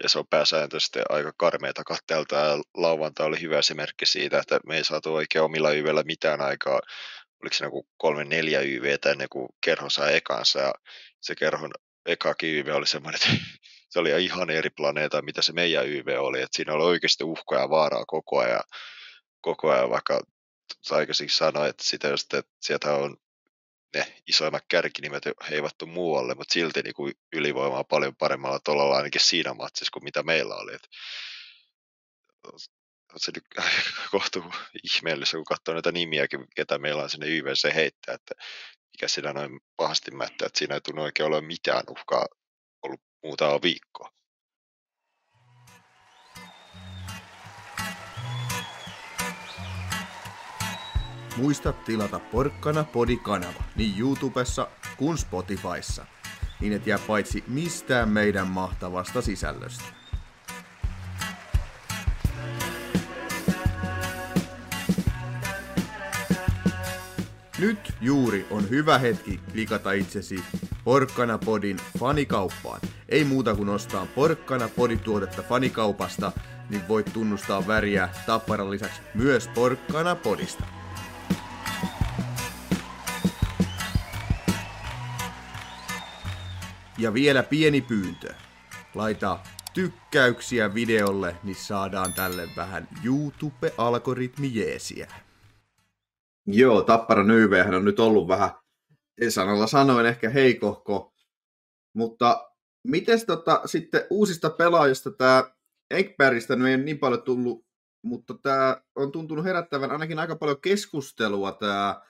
ja 0.04 0.10
se 0.10 0.20
on 0.20 0.28
pääsääntöisesti 0.28 1.00
aika 1.10 1.34
karmeita 1.38 1.84
katteelta, 1.84 2.36
ja 2.36 2.62
lauanta 2.74 3.26
oli 3.26 3.42
hyvä 3.42 3.60
esimerkki 3.60 4.06
siitä, 4.06 4.40
että 4.40 4.60
me 4.68 4.78
ei 4.78 4.84
saatu 4.84 5.14
oikein 5.14 5.44
omilla 5.44 5.72
YVllä 5.72 6.04
mitään 6.04 6.42
aikaa, 6.42 6.80
oliko 7.42 7.54
se 7.54 7.66
joku 7.66 7.88
kolme 7.98 8.26
neljä 8.26 8.62
YVtä 8.62 9.12
ennen 9.12 9.30
kuin 9.30 9.50
kerho 9.66 9.90
sai 9.90 10.16
ekansa, 10.16 10.60
ja 10.60 10.74
se 11.22 11.36
kerhon 11.36 11.72
ekakin 12.06 12.56
YV 12.56 12.68
oli 12.76 12.88
semmoinen, 12.88 13.22
että 13.22 13.46
se 13.90 14.00
oli 14.00 14.24
ihan 14.24 14.50
eri 14.50 14.70
planeeta, 14.70 15.22
mitä 15.22 15.42
se 15.42 15.54
meidän 15.54 15.90
YV 15.90 16.08
oli, 16.20 16.42
että 16.42 16.56
siinä 16.56 16.74
oli 16.74 16.84
oikeasti 16.84 17.24
uhkaa 17.24 17.60
ja 17.60 17.70
vaaraa 17.70 18.06
koko 18.06 18.40
ajan, 18.40 18.64
koko 19.42 19.72
ajan 19.72 19.90
vaikka 19.90 20.22
aikaisin 20.92 21.30
sanoi, 21.30 21.70
että 21.70 21.84
sitä 21.84 22.08
että 22.14 22.52
sieltä 22.62 22.94
on 22.94 23.18
ne 23.98 24.14
isoimmat 24.28 24.64
kärkinimet 24.68 25.24
heivattu 25.50 25.86
muualle, 25.86 26.36
mutta 26.36 26.54
silti 26.54 26.82
niin 26.82 26.94
kuin 26.94 27.14
ylivoimaa 27.34 27.84
paljon 27.84 28.16
paremmalla 28.16 28.60
tolalla 28.60 28.98
ainakin 28.98 29.22
siinä 29.22 29.54
matsissa 29.54 29.92
kuin 29.94 30.04
mitä 30.04 30.24
meillä 30.24 30.56
oli. 30.56 30.74
Et 30.74 30.88
on 33.14 33.20
se 33.20 33.32
nyt 33.36 33.44
kohtuu 34.12 34.44
ihmeellistä, 34.84 35.38
kun 35.38 35.46
katsoo 35.46 35.74
näitä 35.74 35.92
nimiäkin, 35.92 36.46
ketä 36.56 36.78
meillä 36.78 37.04
on 37.04 37.10
sinne 37.10 37.28
YVC 37.28 37.74
heittää, 37.74 38.16
että 38.16 38.34
mikä 38.94 39.08
siinä 39.08 39.34
noin 39.34 39.60
pahasti 39.78 40.12
mättää, 40.12 40.46
että 40.46 40.60
siinä 40.60 40.76
ei 40.76 40.82
tunnu 40.82 41.02
oikein 41.02 41.28
ole 41.28 41.42
mitään 41.42 41.84
uhkaa 41.90 42.26
ollut 42.82 43.02
muutama 43.24 43.62
viikkoa. 43.62 44.17
Muista 51.38 51.74
tilata 51.74 52.20
Porkkana 52.20 52.84
Podi-kanava 52.84 53.64
niin 53.76 54.00
YouTubessa 54.00 54.68
kuin 54.98 55.18
Spotifyssa, 55.18 56.06
niin 56.62 56.74
et 56.74 56.88
jää 56.88 57.00
paitsi 57.08 57.44
mistään 57.48 58.10
meidän 58.10 58.48
mahtavasta 58.48 59.22
sisällöstä. 59.22 59.84
Nyt 67.60 67.94
juuri 68.02 68.48
on 68.52 68.70
hyvä 68.70 68.98
hetki 68.98 69.40
klikata 69.52 69.92
itsesi 69.92 70.44
Porkkana 70.84 71.38
Podin 71.38 71.78
fanikauppaan. 72.00 72.82
Ei 73.10 73.24
muuta 73.24 73.56
kuin 73.56 73.70
ostaa 73.70 74.06
Porkkana 74.16 74.70
Podi-tuotetta 74.70 75.42
fanikaupasta, 75.42 76.32
niin 76.70 76.88
voit 76.88 77.14
tunnustaa 77.14 77.68
väriä 77.68 78.10
Tapparan 78.26 78.72
lisäksi 78.72 79.02
myös 79.14 79.48
Porkkana 79.48 80.16
Ja 86.98 87.14
vielä 87.14 87.44
pieni 87.44 87.82
pyyntö. 87.82 88.34
Laita 88.96 89.40
tykkäyksiä 89.74 90.74
videolle, 90.74 91.36
niin 91.44 91.56
saadaan 91.56 92.14
tälle 92.14 92.50
vähän 92.56 92.88
YouTube-algoritmi 93.04 94.56
jeesiä. 94.56 95.12
Joo, 96.46 96.82
Tappara 96.82 97.24
Nyyvehän 97.24 97.74
on 97.74 97.86
nyt 97.86 98.00
ollut 98.00 98.28
vähän, 98.28 98.52
sanalla 99.30 99.68
sanoen 99.68 100.06
ehkä 100.06 100.30
heikohko, 100.30 101.14
mutta 101.94 102.52
miten 102.84 103.26
tota, 103.26 103.62
sitten 103.66 104.02
uusista 104.10 104.50
pelaajista 104.50 105.12
tämä 105.12 105.44
Enkbergistä 105.92 106.56
no 106.56 106.68
ei 106.68 106.76
ole 106.76 106.84
niin 106.84 107.00
paljon 107.00 107.22
tullut, 107.22 107.66
mutta 108.04 108.34
tämä 108.34 108.82
on 108.96 109.12
tuntunut 109.12 109.46
herättävän 109.46 109.92
ainakin 109.92 110.20
aika 110.20 110.36
paljon 110.36 110.62
keskustelua 110.62 111.52
tämä 111.52 112.02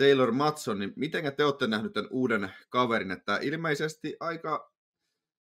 Taylor 0.00 0.32
Matson, 0.32 0.78
niin 0.78 0.92
miten 0.96 1.36
te 1.36 1.44
olette 1.44 1.66
nähneet 1.66 1.92
tämän 1.92 2.10
uuden 2.10 2.50
kaverin, 2.68 3.10
että 3.10 3.38
ilmeisesti 3.42 4.16
aika 4.20 4.72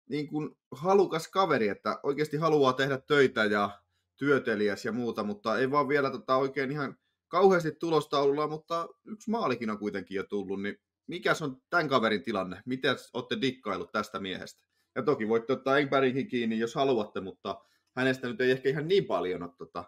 niin 0.10 0.28
kuin 0.28 0.58
halukas 0.72 1.28
kaveri, 1.28 1.68
että 1.68 2.00
oikeasti 2.04 2.38
haluaa 2.38 2.74
tehdä 2.74 2.98
töitä 2.98 3.46
ja 3.46 3.82
työtelijäs 4.16 4.86
ja 4.86 4.92
muuta, 4.92 5.24
mutta 5.24 5.58
ei 5.58 5.72
vaan 5.72 5.88
vielä 5.88 6.10
tota 6.10 6.36
oikein 6.36 6.72
ihan 6.72 6.98
kauheasti 7.28 7.72
tulostaululla, 7.72 8.48
mutta 8.48 8.88
yksi 9.06 9.30
maalikin 9.30 9.70
on 9.70 9.80
kuitenkin 9.80 10.16
jo 10.16 10.24
tullut, 10.24 10.62
niin 10.62 10.78
mikä 11.08 11.34
on 11.42 11.62
tämän 11.70 11.90
kaverin 11.90 12.24
tilanne? 12.24 12.62
Miten 12.66 12.96
olette 13.14 13.42
dikkailut 13.42 13.92
tästä 13.92 14.20
miehestä? 14.20 14.68
Ja 14.96 15.04
toki 15.04 15.28
voitte 15.28 15.54
ottaa 15.54 15.78
Engbergin 15.78 16.28
kiinni, 16.28 16.60
jos 16.60 16.76
haluatte, 16.76 17.22
mutta 17.22 17.62
hänestä 17.96 18.28
nyt 18.28 18.42
ei 18.42 18.52
ehkä 18.52 18.70
ihan 18.70 18.88
niin 18.88 19.06
paljon 19.06 19.44
ole 19.44 19.52
tota, 19.58 19.84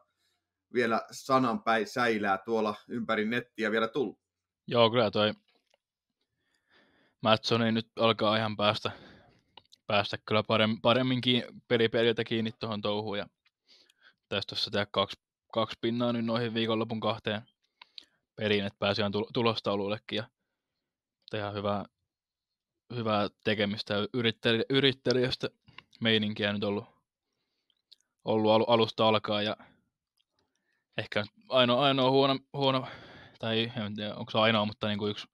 vielä 0.74 1.02
sananpäin 1.12 1.88
säilää 1.88 2.38
tuolla 2.38 2.76
ympäri 2.88 3.26
nettiä 3.26 3.72
vielä 3.72 3.88
tullut. 3.88 4.29
Joo, 4.72 4.90
kyllä 4.90 5.12
toi 5.12 5.34
Matsoni 7.22 7.72
nyt 7.72 7.88
alkaa 7.96 8.38
ihan 8.38 8.58
päästä, 8.58 8.92
päästä 9.88 10.18
kyllä 10.26 10.44
paremmin, 10.44 10.82
paremmin 10.82 11.22
kiinni, 11.22 11.48
pelipeliltä 11.68 12.24
kiinni 12.24 12.52
tuohon 12.60 12.82
touhuun. 12.82 13.18
Ja 13.18 13.28
tästä 14.30 14.50
tuossa 14.50 14.72
tehdä 14.72 14.88
kaksi, 14.92 15.20
kaksi 15.54 15.78
pinnaa 15.82 16.14
nyt 16.14 16.26
noihin 16.26 16.54
viikonlopun 16.54 17.00
kahteen 17.00 17.42
peliin, 18.36 18.66
että 18.66 18.80
pääsi 18.80 19.02
ihan 19.02 19.12
tulostaulullekin. 19.34 20.16
Ja 20.18 20.30
tehdä 21.30 21.52
hyvää, 21.52 21.86
hyvää 22.96 23.28
tekemistä 23.44 23.94
ja 23.94 24.08
yrittelijä, 24.14 24.64
yrittelijästä 24.70 25.50
meininkiä 26.02 26.54
nyt 26.54 26.64
ollut, 26.64 26.86
ollut 28.26 28.70
alusta 28.70 29.08
alkaa. 29.08 29.42
Ja 29.42 29.58
ehkä 30.98 31.24
ainoa, 31.50 31.86
ainoa 31.86 32.12
huono, 32.12 32.40
huono 32.54 32.88
tai 33.40 33.72
en 33.86 33.96
tiedä, 33.96 34.16
onko 34.16 34.32
se 34.32 34.38
ainoa, 34.38 34.66
mutta 34.66 34.88
niin 34.88 35.00
kuin 35.00 35.12
yksi 35.12 35.28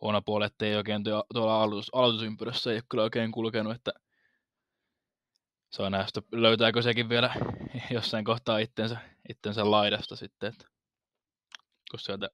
huono 0.00 0.22
puoli, 0.22 0.44
että 0.44 0.66
ei 0.66 0.76
oikein 0.76 1.02
tuolla 1.34 1.62
aloitus, 1.62 1.90
aloitusympyrässä 1.94 2.70
ei 2.70 2.76
ole 2.76 2.82
kyllä 2.88 3.02
oikein 3.02 3.32
kulkenut, 3.32 3.76
että 3.76 3.92
saa 5.70 5.90
nähdä, 5.90 6.22
löytääkö 6.32 6.82
sekin 6.82 7.08
vielä 7.08 7.34
jossain 7.90 8.24
kohtaa 8.24 8.58
itsensä, 8.58 8.98
itsensä 9.28 9.70
laidasta 9.70 10.16
sitten, 10.16 10.48
että 10.48 10.64
kun 11.90 12.00
sieltä 12.00 12.28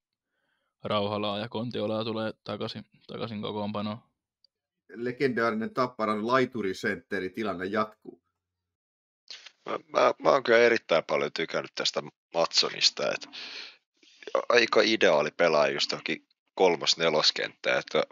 Rauhalaa 0.85 1.39
ja 1.39 1.49
Kontiolaa 1.49 2.05
tulee 2.05 2.33
takaisin, 2.45 2.85
takaisin 3.07 3.43
kokoonpanoon. 3.43 3.99
Legendaarinen 4.95 5.75
Tapparan 5.75 6.27
laiturisentteri 6.27 7.31
tilanne 7.31 7.67
jatkuu. 7.67 8.23
Mä, 9.67 9.79
mä, 9.93 10.15
mä 10.23 10.31
oon 10.31 10.43
kyllä 10.43 10.59
erittäin 10.59 11.05
paljon 11.05 11.31
tykännyt 11.37 11.73
tästä 11.75 12.03
Matsonista, 12.35 13.13
että 13.13 13.29
aika 14.49 14.81
ideaali 14.85 15.31
pelaaja 15.31 15.73
just 15.73 15.93
johonkin 15.93 16.27
kolmos-neloskenttään, 16.55 17.79
että 17.79 18.03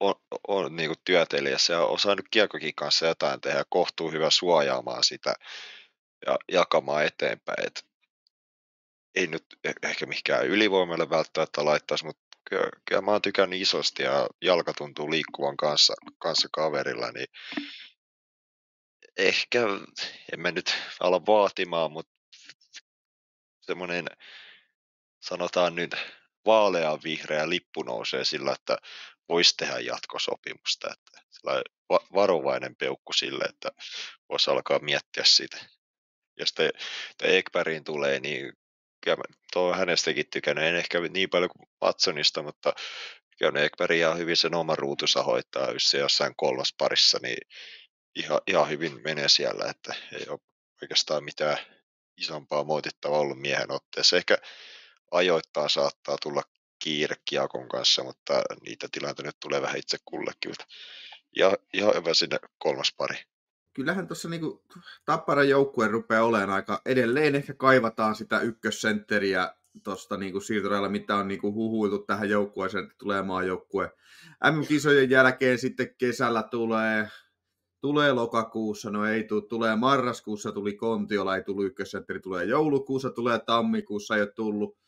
on, 0.00 0.14
on 0.48 0.76
niin 0.76 0.94
työtelijässä 1.04 1.72
ja 1.72 1.84
osaa 1.84 2.14
nyt 2.14 2.28
kiekokin 2.30 2.74
kanssa 2.74 3.06
jotain 3.06 3.40
tehdä, 3.40 3.64
kohtuu 3.68 4.10
hyvä 4.10 4.30
suojaamaan 4.30 5.04
sitä 5.04 5.34
ja 6.26 6.38
jakamaan 6.52 7.04
eteenpäin. 7.04 7.66
Et 7.66 7.84
ei 9.14 9.26
nyt 9.26 9.44
e-, 9.64 9.88
ehkä 9.88 10.06
mikään 10.06 10.46
ylivoimalle 10.46 11.10
välttämättä 11.10 11.64
laittaisi, 11.64 12.04
mutta 12.04 12.22
kyllä, 12.50 12.70
kyllä 12.88 13.02
mä 13.02 13.10
oon 13.10 13.22
tykännyt 13.22 13.60
isosti 13.60 14.02
ja 14.02 14.26
jalka 14.42 14.72
tuntuu 14.74 15.10
liikkuvan 15.10 15.56
kanssa, 15.56 15.94
kanssa 16.18 16.48
kaverilla, 16.52 17.12
niin 17.12 17.26
ehkä, 19.16 19.60
en 20.32 20.40
mä 20.40 20.50
nyt 20.50 20.76
ala 21.00 21.26
vaatimaan, 21.26 21.92
mutta 21.92 22.12
semmoinen 23.60 24.06
sanotaan 25.20 25.74
nyt 25.74 25.96
vaalean 26.46 26.98
vihreä 27.04 27.48
lippu 27.48 27.82
nousee 27.82 28.24
sillä, 28.24 28.52
että 28.52 28.78
voisi 29.28 29.56
tehdä 29.56 29.78
jatkosopimusta. 29.78 30.88
Että 30.92 31.20
va- 31.90 32.06
varovainen 32.14 32.76
peukku 32.76 33.12
sille, 33.12 33.44
että 33.44 33.70
voisi 34.28 34.50
alkaa 34.50 34.78
miettiä 34.78 35.24
sitä. 35.24 35.56
Ja 36.38 36.46
sitten 36.46 36.70
Ekbergin 37.22 37.84
tulee, 37.84 38.20
niin 38.20 38.52
tuo 39.52 39.74
hänestäkin 39.74 40.30
tykännyt, 40.32 40.64
en 40.64 40.76
ehkä 40.76 41.00
niin 41.00 41.30
paljon 41.30 41.50
kuin 41.50 41.68
Watsonista, 41.82 42.42
mutta 42.42 42.72
kyllä 43.38 43.60
Ekberg 43.60 43.96
ihan 43.96 44.18
hyvin 44.18 44.36
sen 44.36 44.54
oman 44.54 44.78
ruutunsa 44.78 45.22
hoitaa, 45.22 45.68
se 45.78 45.98
jossain 45.98 46.34
kolmas 46.36 46.74
parissa, 46.78 47.18
niin 47.22 47.38
ihan, 48.16 48.40
ihan 48.46 48.68
hyvin 48.68 49.00
menee 49.04 49.28
siellä, 49.28 49.64
että 49.70 49.94
ei 50.12 50.26
ole 50.28 50.38
oikeastaan 50.82 51.24
mitään 51.24 51.58
isompaa 52.16 52.64
moitittavaa 52.64 53.18
ollut 53.18 53.40
miehen 53.40 53.70
otteessa. 53.70 54.16
Ehkä 54.16 54.38
ajoittaa 55.10 55.68
saattaa 55.68 56.16
tulla 56.22 56.42
kiire 56.78 57.16
Kiakon 57.24 57.68
kanssa, 57.68 58.04
mutta 58.04 58.42
niitä 58.66 58.88
tilanteita 58.92 59.28
nyt 59.28 59.40
tulee 59.40 59.62
vähän 59.62 59.78
itse 59.78 59.98
kullekin. 60.04 60.54
Ja 61.36 61.56
ihan 61.74 61.94
hyvä 61.94 62.14
sinne 62.14 62.38
kolmas 62.58 62.94
pari. 62.98 63.16
Kyllähän 63.72 64.06
tuossa 64.06 64.28
niinku 64.28 64.64
Tapparan 65.04 65.48
joukkue 65.48 65.88
rupeaa 65.88 66.24
olemaan 66.24 66.50
aika, 66.50 66.82
edelleen 66.86 67.34
ehkä 67.34 67.54
kaivataan 67.54 68.14
sitä 68.14 68.40
ykkössentteriä 68.40 69.54
tuosta 69.84 70.16
niinku 70.16 70.40
siirtorajalla, 70.40 70.88
mitä 70.88 71.16
on 71.16 71.28
niinku 71.28 71.54
huhuiltu 71.54 71.98
tähän 71.98 72.30
joukkueeseen, 72.30 72.84
että 72.84 72.94
tulee 72.98 73.22
maajoukkue. 73.22 73.92
M-kisojen 74.50 75.10
jälkeen 75.10 75.58
sitten 75.58 75.94
kesällä 75.98 76.42
tulee, 76.42 77.08
tulee 77.80 78.12
lokakuussa, 78.12 78.90
no 78.90 79.06
ei 79.06 79.24
tule, 79.24 79.42
tulee 79.48 79.76
marraskuussa 79.76 80.52
tuli 80.52 80.72
Kontiola, 80.72 81.36
ei 81.36 81.44
tullut 81.44 81.66
ykkössentteri, 81.66 82.20
tulee 82.20 82.44
joulukuussa, 82.44 83.10
tulee 83.10 83.38
tammikuussa, 83.38 84.16
ei 84.16 84.22
ole 84.22 84.32
tullut 84.32 84.78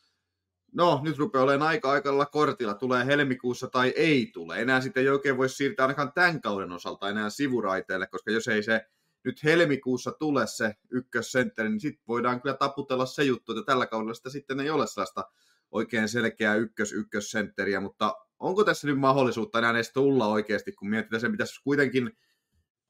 no 0.73 1.01
nyt 1.05 1.19
rupeaa 1.19 1.45
olemaan 1.45 1.69
aika 1.69 1.91
aikalla 1.91 2.27
kortilla, 2.27 2.75
tulee 2.75 3.07
helmikuussa 3.07 3.69
tai 3.69 3.93
ei 3.97 4.31
tule. 4.33 4.63
Enää 4.63 4.81
sitten 4.81 5.03
ei 5.03 5.09
oikein 5.09 5.37
voi 5.37 5.49
siirtää 5.49 5.85
ainakaan 5.85 6.13
tämän 6.13 6.41
kauden 6.41 6.73
osalta 6.73 7.09
enää 7.09 7.31
sivuraiteille, 7.31 8.07
koska 8.07 8.31
jos 8.31 8.49
ei 8.49 8.63
se 8.63 8.87
nyt 9.25 9.45
helmikuussa 9.45 10.13
tule 10.13 10.47
se 10.47 10.75
ykkössentteri, 10.91 11.69
niin 11.69 11.81
sitten 11.81 12.05
voidaan 12.09 12.43
kyllä 12.43 12.57
taputella 12.57 13.07
se 13.07 13.25
juttu, 13.25 13.53
että 13.53 13.65
tällä 13.67 13.87
kaudella 13.87 14.15
sitä 14.15 14.31
sitten 14.31 14.61
ei 14.61 14.71
ole 14.71 14.87
sellaista 14.87 15.25
oikein 15.71 16.09
selkeää 16.09 16.55
ykkös-ykkössentteriä, 16.55 17.81
mutta 17.81 18.15
onko 18.39 18.65
tässä 18.65 18.87
nyt 18.87 18.99
mahdollisuutta 18.99 19.59
enää 19.59 19.71
edes 19.71 19.93
tulla 19.93 20.27
oikeasti, 20.27 20.73
kun 20.73 20.91
mietitään, 20.91 21.21
se 21.21 21.31
pitäisi 21.31 21.63
kuitenkin 21.65 22.11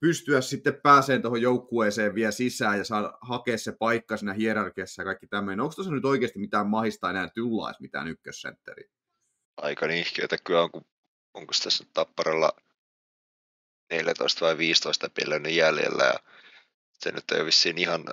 pystyä 0.02 0.40
sitten 0.40 0.80
pääseen 0.82 1.22
tuohon 1.22 1.42
joukkueeseen 1.42 2.14
vielä 2.14 2.30
sisään 2.30 2.78
ja 2.78 2.84
saada 2.84 3.18
hakea 3.20 3.58
se 3.58 3.72
paikka 3.72 4.16
siinä 4.16 4.32
hierarkiassa 4.32 5.02
ja 5.02 5.04
kaikki 5.04 5.26
tämmöinen. 5.26 5.60
Onko 5.60 5.74
tuossa 5.74 5.92
nyt 5.92 6.04
oikeasti 6.04 6.38
mitään 6.38 6.66
mahista 6.66 7.10
enää 7.10 7.28
tulla 7.34 7.70
edes 7.70 7.80
mitään 7.80 8.08
ykkössentteriä? 8.08 8.88
Aika 9.56 9.86
nihkeetä 9.86 10.36
kyllä 10.44 10.62
on, 10.62 10.70
kun 10.70 10.84
onko 11.34 11.52
tässä 11.62 11.84
Tapparalla 11.94 12.52
14 13.90 14.44
vai 14.44 14.58
15 14.58 15.10
pelannut 15.10 15.52
jäljellä 15.52 16.04
ja 16.04 16.20
se 16.98 17.12
nyt 17.12 17.30
ei 17.32 17.38
ole 17.38 17.46
vissiin 17.46 17.78
ihan 17.78 18.04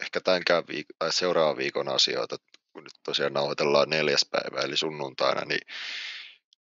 ehkä 0.00 0.20
tämänkään 0.20 0.64
viik- 0.64 0.96
tai 0.98 1.12
seuraavan 1.12 1.56
viikon 1.56 1.88
asioita, 1.88 2.36
kun 2.72 2.84
nyt 2.84 2.92
tosiaan 3.04 3.32
nauhoitellaan 3.32 3.90
neljäs 3.90 4.26
päivä, 4.30 4.60
eli 4.60 4.76
sunnuntaina, 4.76 5.44
niin 5.44 5.60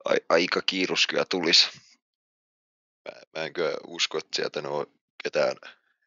a- 0.10 0.26
aika 0.30 0.62
kiirus 0.62 1.08
kyllä 1.08 1.26
tulisi. 1.30 1.70
Mä, 3.06 3.22
mä 3.36 3.46
en 3.46 3.54
kyllä 3.54 3.74
usko, 3.88 4.18
että 4.18 4.36
sieltä 4.36 4.62
ne 4.62 4.68
on 4.68 4.86
ketään 5.24 5.56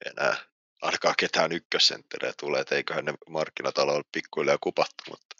enää, 0.07 0.37
ainakaan 0.83 1.15
ketään 1.19 1.53
ykkössentterejä 1.53 2.33
tulee, 2.41 2.61
että 2.61 2.75
eiköhän 2.75 3.05
ne 3.05 3.15
markkinataloilla 3.29 4.09
pikkuhiljaa 4.13 4.59
kupattu, 4.61 5.05
mutta 5.11 5.37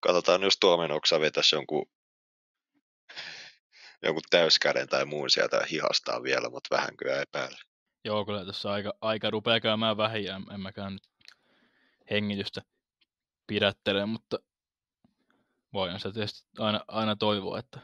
katsotaan, 0.00 0.42
jos 0.42 0.56
Tuomen 0.60 0.90
Oksa 0.92 1.20
vetäisi 1.20 1.56
jonkun, 1.56 1.86
jonkun 4.02 4.22
täyskäden 4.30 4.88
tai 4.88 5.04
muun 5.04 5.30
sieltä 5.30 5.66
hihastaa 5.70 6.22
vielä, 6.22 6.50
mutta 6.50 6.76
vähän 6.76 6.96
kyllä 6.96 7.20
epäilen. 7.20 7.58
Joo, 8.04 8.24
kyllä 8.24 8.46
tässä 8.46 8.70
aika, 8.70 8.92
aika 9.00 9.30
rupeaa 9.30 9.60
käymään 9.60 9.96
vähiä, 9.96 10.36
en, 10.36 10.54
en 10.54 10.60
mäkään 10.60 10.92
nyt 10.92 11.02
hengitystä 12.10 12.62
pidättele, 13.46 14.06
mutta 14.06 14.38
voin 15.72 16.00
se 16.00 16.12
tietysti 16.12 16.48
aina, 16.58 16.80
aina 16.88 17.16
toivoa, 17.16 17.58
että 17.58 17.80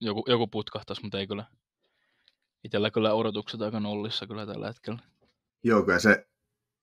joku, 0.00 0.24
joku 0.26 0.46
putkahtaisi, 0.46 1.02
mutta 1.02 1.18
ei 1.18 1.26
kyllä 1.26 1.44
itsellä 2.64 2.90
kyllä 2.90 3.14
odotukset 3.14 3.62
aika 3.62 3.80
nollissa 3.80 4.26
kyllä 4.26 4.46
tällä 4.46 4.66
hetkellä. 4.66 4.98
Joo, 5.64 5.82
kyllä 5.82 5.98
se 5.98 6.26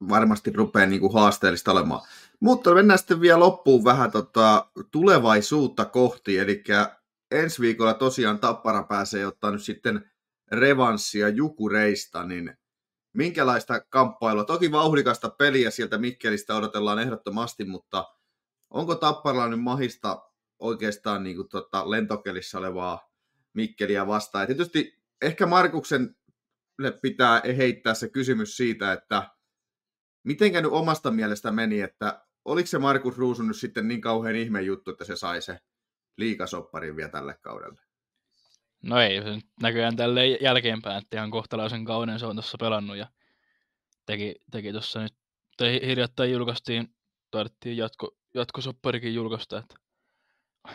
varmasti 0.09 0.51
rupeaa 0.51 0.99
kuin 0.99 1.13
haasteellista 1.13 1.71
olemaan. 1.71 2.01
Mutta 2.39 2.73
mennään 2.73 2.99
sitten 2.99 3.21
vielä 3.21 3.39
loppuun 3.39 3.83
vähän 3.83 4.11
tota, 4.11 4.69
tulevaisuutta 4.91 5.85
kohti, 5.85 6.37
eli 6.37 6.63
ensi 7.31 7.61
viikolla 7.61 7.93
tosiaan 7.93 8.39
Tappara 8.39 8.83
pääsee 8.83 9.27
ottaa 9.27 9.51
nyt 9.51 9.63
sitten 9.63 10.11
revanssia 10.51 11.29
Jukureista, 11.29 12.23
niin 12.23 12.57
minkälaista 13.13 13.79
kamppailua? 13.89 14.43
Toki 14.43 14.71
vauhdikasta 14.71 15.29
peliä 15.29 15.71
sieltä 15.71 15.97
Mikkelistä 15.97 16.55
odotellaan 16.55 16.99
ehdottomasti, 16.99 17.65
mutta 17.65 18.05
onko 18.69 18.95
Tapparalla 18.95 19.47
nyt 19.47 19.61
mahista 19.61 20.23
oikeastaan 20.59 21.23
niin 21.23 21.35
kuin 21.35 21.49
tota 21.49 21.89
lentokelissä 21.89 22.57
olevaa 22.57 23.09
Mikkeliä 23.53 24.07
vastaan? 24.07 24.41
Ja 24.41 24.47
tietysti 24.47 24.96
ehkä 25.21 25.45
Markuksen 25.45 26.15
pitää 27.01 27.41
heittää 27.57 27.93
se 27.93 28.09
kysymys 28.09 28.57
siitä, 28.57 28.93
että 28.93 29.29
mitenkä 30.23 30.61
nyt 30.61 30.71
omasta 30.71 31.11
mielestä 31.11 31.51
meni, 31.51 31.81
että 31.81 32.25
oliko 32.45 32.67
se 32.67 32.79
Markus 32.79 33.17
Ruusun 33.17 33.47
nyt 33.47 33.57
sitten 33.57 33.87
niin 33.87 34.01
kauhean 34.01 34.35
ihme 34.35 34.61
juttu, 34.61 34.91
että 34.91 35.05
se 35.05 35.15
sai 35.15 35.41
se 35.41 35.59
liikasopparin 36.17 36.95
vielä 36.95 37.09
tälle 37.09 37.37
kaudelle? 37.41 37.81
No 38.83 38.99
ei, 38.99 39.21
se 39.21 39.39
näköjään 39.61 39.95
tälle 39.95 40.27
jälkeenpäin, 40.27 40.97
että 40.97 41.17
ihan 41.17 41.31
kohtalaisen 41.31 41.85
kauden 41.85 42.19
se 42.19 42.25
on 42.25 42.35
tuossa 42.35 42.57
pelannut 42.59 42.97
ja 42.97 43.07
teki, 44.05 44.35
teki 44.51 44.71
tuossa 44.71 45.01
nyt, 45.01 45.13
tai 45.57 45.79
hiljattain 45.85 46.31
julkaistiin, 46.31 46.95
tarvittiin 47.31 47.77
jatko, 47.77 48.17
jatkosopparikin 48.33 49.13
julkaista, 49.13 49.57
että 49.57 49.75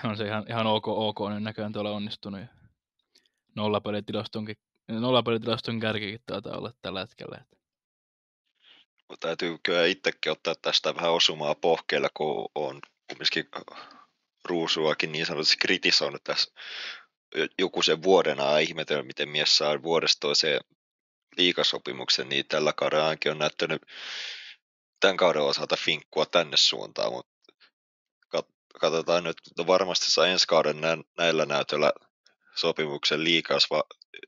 on 0.04 0.16
se 0.16 0.26
ihan, 0.26 0.44
ihan 0.48 0.66
ok, 0.66 0.88
ok 0.88 1.18
niin 1.30 1.44
näköjään 1.44 1.72
tuolla 1.72 1.90
onnistunut 1.90 2.40
ja 2.40 2.46
nollapelitilastonkin, 3.56 4.56
nollapelitilaston 4.88 5.80
kärkikin 5.80 6.20
taitaa 6.26 6.58
olla 6.58 6.72
tällä 6.82 7.00
hetkellä. 7.00 7.38
Että. 7.40 7.56
Täytyy 9.20 9.58
kyllä 9.62 9.86
itsekin 9.86 10.32
ottaa 10.32 10.54
tästä 10.62 10.94
vähän 10.94 11.12
osumaa 11.12 11.54
pohkeilla, 11.54 12.08
kun 12.14 12.48
on 12.54 12.80
kumminkin 13.08 13.48
ruusuakin 14.44 15.12
niin 15.12 15.26
sanotusti 15.26 15.56
kritisoinut 15.56 16.24
tässä 16.24 16.52
joku 17.58 17.82
sen 17.82 18.02
vuoden 18.02 18.40
ajan 18.40 18.76
miten 19.02 19.28
mies 19.28 19.56
saa 19.56 19.82
vuodesta 19.82 20.20
toiseen 20.20 20.60
liikasopimuksen, 21.36 22.28
niin 22.28 22.46
tällä 22.48 22.72
kaudella 22.72 23.04
ainakin 23.04 23.32
on 23.32 23.38
näyttänyt 23.38 23.82
tämän 25.00 25.16
kauden 25.16 25.42
osalta 25.42 25.76
finkkua 25.76 26.26
tänne 26.26 26.56
suuntaan, 26.56 27.12
mutta 27.12 27.32
katsotaan 28.80 29.24
nyt, 29.24 29.36
että 29.50 29.66
varmasti 29.66 30.10
saa 30.10 30.26
ensi 30.26 30.46
kauden 30.46 30.76
näillä 31.18 31.46
näytöllä 31.46 31.92
sopimuksen 32.54 33.24
liikas, 33.24 33.68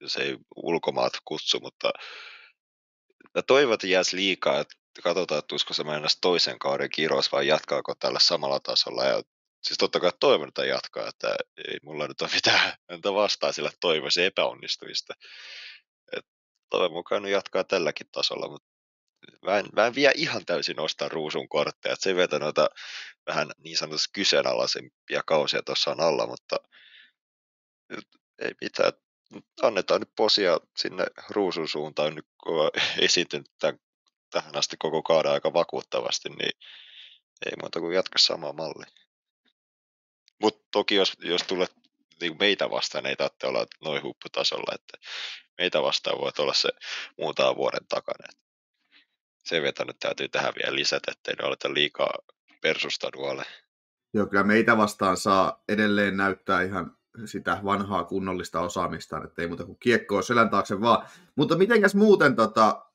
se 0.07 0.23
ei 0.23 0.37
ulkomaat 0.57 1.13
kutsu, 1.25 1.61
mutta 1.61 1.93
toivot 3.47 3.85
jäisi 3.85 4.17
liikaa, 4.17 4.61
että 4.61 4.75
katsotaan, 5.03 5.39
että 5.39 5.55
usko 5.55 5.75
se 5.75 5.85
mennä 5.85 6.09
toisen 6.21 6.59
kauden 6.59 6.91
kirous 6.91 7.33
vai 7.33 7.47
jatkaako 7.47 7.95
tällä 7.95 8.19
samalla 8.19 8.61
tasolla. 8.61 9.05
Ja 9.05 9.23
siis 9.63 9.79
totta 9.79 10.01
kai 10.01 10.11
toivon, 10.21 10.49
että 10.49 10.65
jatkaa, 10.65 11.09
että 11.09 11.37
ei 11.69 11.79
mulla 11.83 12.09
nyt 12.09 12.23
ole 12.23 12.31
mitään 12.35 12.75
vastaa 13.15 13.53
sillä 13.53 13.71
toivoisi 13.81 14.25
epäonnistuista. 14.25 15.15
Et 16.13 16.27
toivon 16.71 16.93
mukaan 16.93 17.27
jatkaa 17.27 17.65
tälläkin 17.65 18.07
tasolla, 18.13 18.49
mutta 18.49 18.69
mä 19.47 19.59
en, 19.59 19.67
mä 19.77 19.87
en 19.87 19.95
vielä 19.95 20.13
ihan 20.17 20.45
täysin 20.47 20.81
osta 20.81 21.09
ruusun 21.09 21.49
kortteja, 21.49 21.93
että 21.93 22.03
se 22.03 22.17
vetää 22.17 22.39
noita 22.39 22.69
vähän 23.27 23.51
niin 23.59 23.77
sanotusti 23.77 24.11
kyseenalaisempia 24.13 25.23
kausia 25.27 25.63
tuossa 25.63 25.91
on 25.91 26.01
alla, 26.01 26.27
mutta 26.27 26.57
ei 28.39 28.53
mitään, 28.61 28.93
annetaan 29.63 30.01
nyt 30.01 30.11
posia 30.17 30.61
sinne 30.77 31.07
ruusun 31.31 31.69
suuntaan, 31.69 32.15
nyt 32.15 32.27
kun 32.45 32.61
on 32.61 32.71
esiintynyt 33.05 33.51
tämän, 33.59 33.81
tähän 34.31 34.57
asti 34.57 34.77
koko 34.79 35.03
kaada 35.03 35.33
aika 35.33 35.53
vakuuttavasti, 35.53 36.29
niin 36.29 36.53
ei 37.47 37.53
muuta 37.61 37.81
kuin 37.81 37.95
jatka 37.95 38.19
samaa 38.19 38.53
mallia. 38.53 38.91
Mutta 40.43 40.69
toki 40.73 40.95
jos, 40.95 41.13
jos 41.19 41.43
tulet 41.43 41.73
niin 42.21 42.37
meitä 42.39 42.71
vastaan, 42.71 43.07
ei 43.07 43.17
tarvitse 43.17 43.47
olla 43.47 43.67
noin 43.85 44.03
huipputasolla, 44.03 44.75
että 44.75 44.99
meitä 45.59 45.83
vastaan 45.83 46.21
voi 46.21 46.33
olla 46.39 46.55
se 46.55 46.69
muutama 47.19 47.57
vuoden 47.57 47.87
takana. 47.89 48.29
Se 49.45 49.63
vetänyt 49.63 49.97
täytyy 49.99 50.29
tähän 50.29 50.55
vielä 50.63 50.77
lisätä, 50.77 51.13
ettei 51.13 51.35
ne 51.35 51.45
oleta 51.45 51.75
liikaa 51.75 52.19
persusta 52.61 53.09
nuolle. 53.17 53.45
Joo, 54.15 54.27
kyllä 54.27 54.45
meitä 54.45 54.77
vastaan 54.77 55.17
saa 55.17 55.63
edelleen 55.69 56.17
näyttää 56.17 56.63
ihan 56.63 56.97
sitä 57.25 57.61
vanhaa 57.65 58.05
kunnollista 58.05 58.61
osaamistaan, 58.61 59.25
että 59.25 59.43
ei 59.43 59.49
muuta 59.49 59.65
kuin 59.65 59.79
kiekkoa 59.81 60.23
selän 60.23 60.51
taakse 60.51 60.81
vaan. 60.81 61.07
Mutta 61.37 61.57
mitenkäs 61.57 61.95
muuten, 61.95 62.37
tota, 62.37 62.87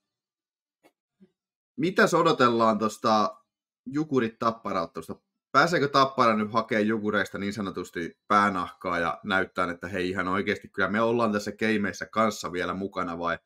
mitäs 1.77 2.13
odotellaan 2.13 2.79
tuosta 2.79 3.37
Jukurit 3.85 4.39
Tapparauttelusta? 4.39 5.15
Pääseekö 5.51 5.87
Tappara 5.87 6.35
nyt 6.35 6.53
hakemaan 6.53 6.87
Jukureista 6.87 7.37
niin 7.37 7.53
sanotusti 7.53 8.17
päänahkaa 8.27 8.99
ja 8.99 9.19
näyttää, 9.23 9.71
että 9.71 9.87
hei 9.87 10.09
ihan 10.09 10.27
oikeasti 10.27 10.67
kyllä 10.67 10.89
me 10.89 11.01
ollaan 11.01 11.31
tässä 11.31 11.51
keimeissä 11.51 12.05
kanssa 12.05 12.51
vielä 12.51 12.73
mukana 12.73 13.19
vai 13.19 13.37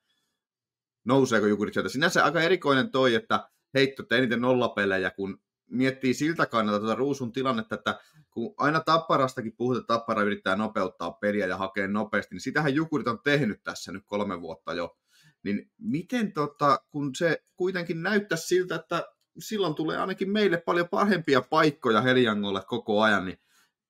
nouseeko 1.05 1.47
Jukurit 1.47 1.73
sieltä? 1.73 1.89
Sinänsä 1.89 2.25
aika 2.25 2.41
erikoinen 2.41 2.91
toi, 2.91 3.15
että 3.15 3.49
heittotte 3.73 4.17
eniten 4.17 4.41
nollapelejä, 4.41 5.11
kun 5.11 5.41
miettii 5.69 6.13
siltä 6.13 6.45
kannalta 6.45 6.79
tuota 6.79 6.95
Ruusun 6.95 7.31
tilannetta, 7.31 7.75
että 7.75 7.99
kun 8.31 8.53
aina 8.57 8.79
Tapparastakin 8.79 9.55
puhutaan, 9.57 9.81
että 9.81 9.93
Tappara 9.93 10.21
yrittää 10.21 10.55
nopeuttaa 10.55 11.11
peliä 11.11 11.47
ja 11.47 11.57
hakea 11.57 11.87
nopeasti, 11.87 12.35
niin 12.35 12.41
sitähän 12.41 12.75
Jukurit 12.75 13.07
on 13.07 13.19
tehnyt 13.23 13.63
tässä 13.63 13.91
nyt 13.91 14.03
kolme 14.05 14.41
vuotta 14.41 14.73
jo. 14.73 14.97
Niin 15.43 15.71
miten, 15.77 16.33
tota, 16.33 16.79
kun 16.89 17.15
se 17.15 17.43
kuitenkin 17.55 18.03
näyttää 18.03 18.37
siltä, 18.37 18.75
että 18.75 19.03
silloin 19.39 19.75
tulee 19.75 19.97
ainakin 19.97 20.31
meille 20.31 20.57
paljon 20.57 20.89
parempia 20.89 21.41
paikkoja 21.41 22.01
Heliangolle 22.01 22.61
koko 22.67 23.01
ajan, 23.01 23.25
niin 23.25 23.37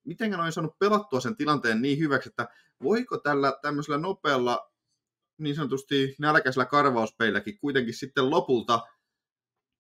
miten 0.04 0.40
on 0.40 0.52
saanut 0.52 0.80
pelattua 0.80 1.20
sen 1.20 1.36
tilanteen 1.36 1.82
niin 1.82 2.00
hyväksi, 2.00 2.30
että 2.30 2.48
voiko 2.84 3.18
tällä 3.18 3.54
tämmöisellä 3.62 3.98
nopealla 3.98 4.72
niin 5.38 5.56
sanotusti 5.56 6.16
nälkäisellä 6.20 6.66
karvauspeilläkin 6.66 7.60
kuitenkin 7.60 7.94
sitten 7.94 8.30
lopulta 8.30 8.82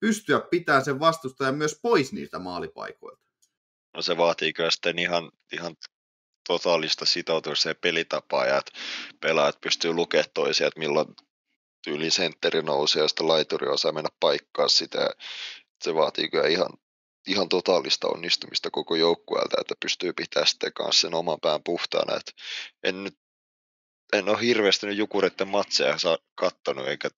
pystyä 0.03 0.39
pitämään 0.39 0.85
sen 0.85 0.99
vastustajan 0.99 1.55
myös 1.55 1.79
pois 1.81 2.13
niiltä 2.13 2.39
maalipaikoilta? 2.39 3.23
No 3.95 4.01
se 4.01 4.17
vaatii 4.17 4.53
kyllä 4.53 4.71
sitten 4.71 4.99
ihan, 4.99 5.31
ihan 5.53 5.75
totaalista 6.47 7.05
sitoutumista 7.05 7.69
ja 7.69 7.75
pelitapaa 7.75 8.45
ja 8.45 8.57
että 8.57 8.71
pelaajat 9.19 9.61
pystyy 9.61 9.93
lukemaan 9.93 10.29
toisia, 10.33 10.67
että 10.67 10.79
milloin 10.79 11.07
tyyli 11.83 12.11
sentteri 12.11 12.61
nousee 12.61 13.01
ja 13.01 13.07
sitten 13.07 13.27
laituri 13.27 13.67
osaa 13.67 13.91
mennä 13.91 14.09
paikkaa 14.19 14.67
sitä. 14.67 15.09
Se 15.83 15.95
vaatii 15.95 16.29
kyllä 16.29 16.47
ihan, 16.47 16.69
ihan 17.27 17.49
totaalista 17.49 18.07
onnistumista 18.07 18.71
koko 18.71 18.95
joukkueelta, 18.95 19.57
että 19.61 19.75
pystyy 19.79 20.13
pitämään 20.13 20.47
sitten 20.47 20.73
kanssa 20.73 21.01
sen 21.01 21.13
oman 21.13 21.39
pään 21.41 21.63
puhtaana. 21.63 22.15
Et 22.15 22.35
en 22.83 23.03
nyt 23.03 23.17
en 24.13 24.29
ole 24.29 24.41
hirveästi 24.41 24.87
nyt 24.87 24.97
Jukureiden 24.97 25.47
matseja 25.47 25.97
kattonut, 26.35 26.87
eikä 26.87 27.09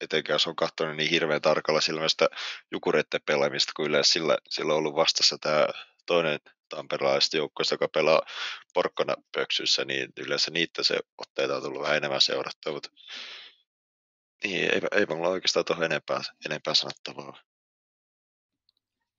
etenkään 0.00 0.34
jos 0.34 0.46
on 0.46 0.56
katsonut 0.56 0.96
niin 0.96 1.10
hirveän 1.10 1.42
tarkalla 1.42 1.80
silmästä 1.80 2.28
Jukureiden 2.72 3.20
pelaamista, 3.26 3.72
kuin 3.76 3.88
yleensä 3.88 4.12
sillä, 4.12 4.38
sillä 4.48 4.72
on 4.72 4.78
ollut 4.78 4.94
vastassa 4.94 5.38
tämä 5.40 5.66
toinen 6.06 6.40
tamperelaisista 6.68 7.36
joukkoista, 7.36 7.74
joka 7.74 7.88
pelaa 7.88 8.22
porkkana 8.74 9.14
pöksyssä, 9.34 9.84
niin 9.84 10.08
yleensä 10.16 10.50
niitä 10.50 10.82
se 10.82 10.98
otteita 11.18 11.56
on 11.56 11.62
tullut 11.62 11.82
vähän 11.82 11.96
enemmän 11.96 12.20
seurattua, 12.20 12.72
mutta 12.72 12.90
niin, 14.44 14.74
ei, 14.74 14.80
ei 14.92 15.06
mulla 15.06 15.28
oikeastaan 15.28 15.64
tuohon 15.64 15.84
enempää, 15.84 16.20
enempää 16.46 16.74
sanottavaa. 16.74 17.40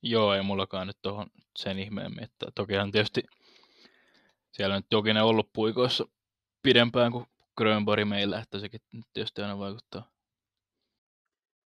Joo, 0.01 0.33
ei 0.33 0.41
mullakaan 0.41 0.87
nyt 0.87 0.97
tuohon 1.01 1.27
sen 1.57 1.79
ihmeemmin, 1.79 2.23
että 2.23 2.45
tokihan 2.55 2.91
tietysti 2.91 3.23
siellä 4.51 4.75
nyt 4.75 4.85
jokinen 4.91 5.23
ollut 5.23 5.53
puikoissa 5.53 6.05
pidempään 6.61 7.11
kuin 7.11 7.25
Grönborg 7.57 8.07
meillä, 8.07 8.39
että 8.39 8.59
sekin 8.59 8.81
tietysti 9.13 9.41
aina 9.41 9.59
vaikuttaa. 9.59 10.11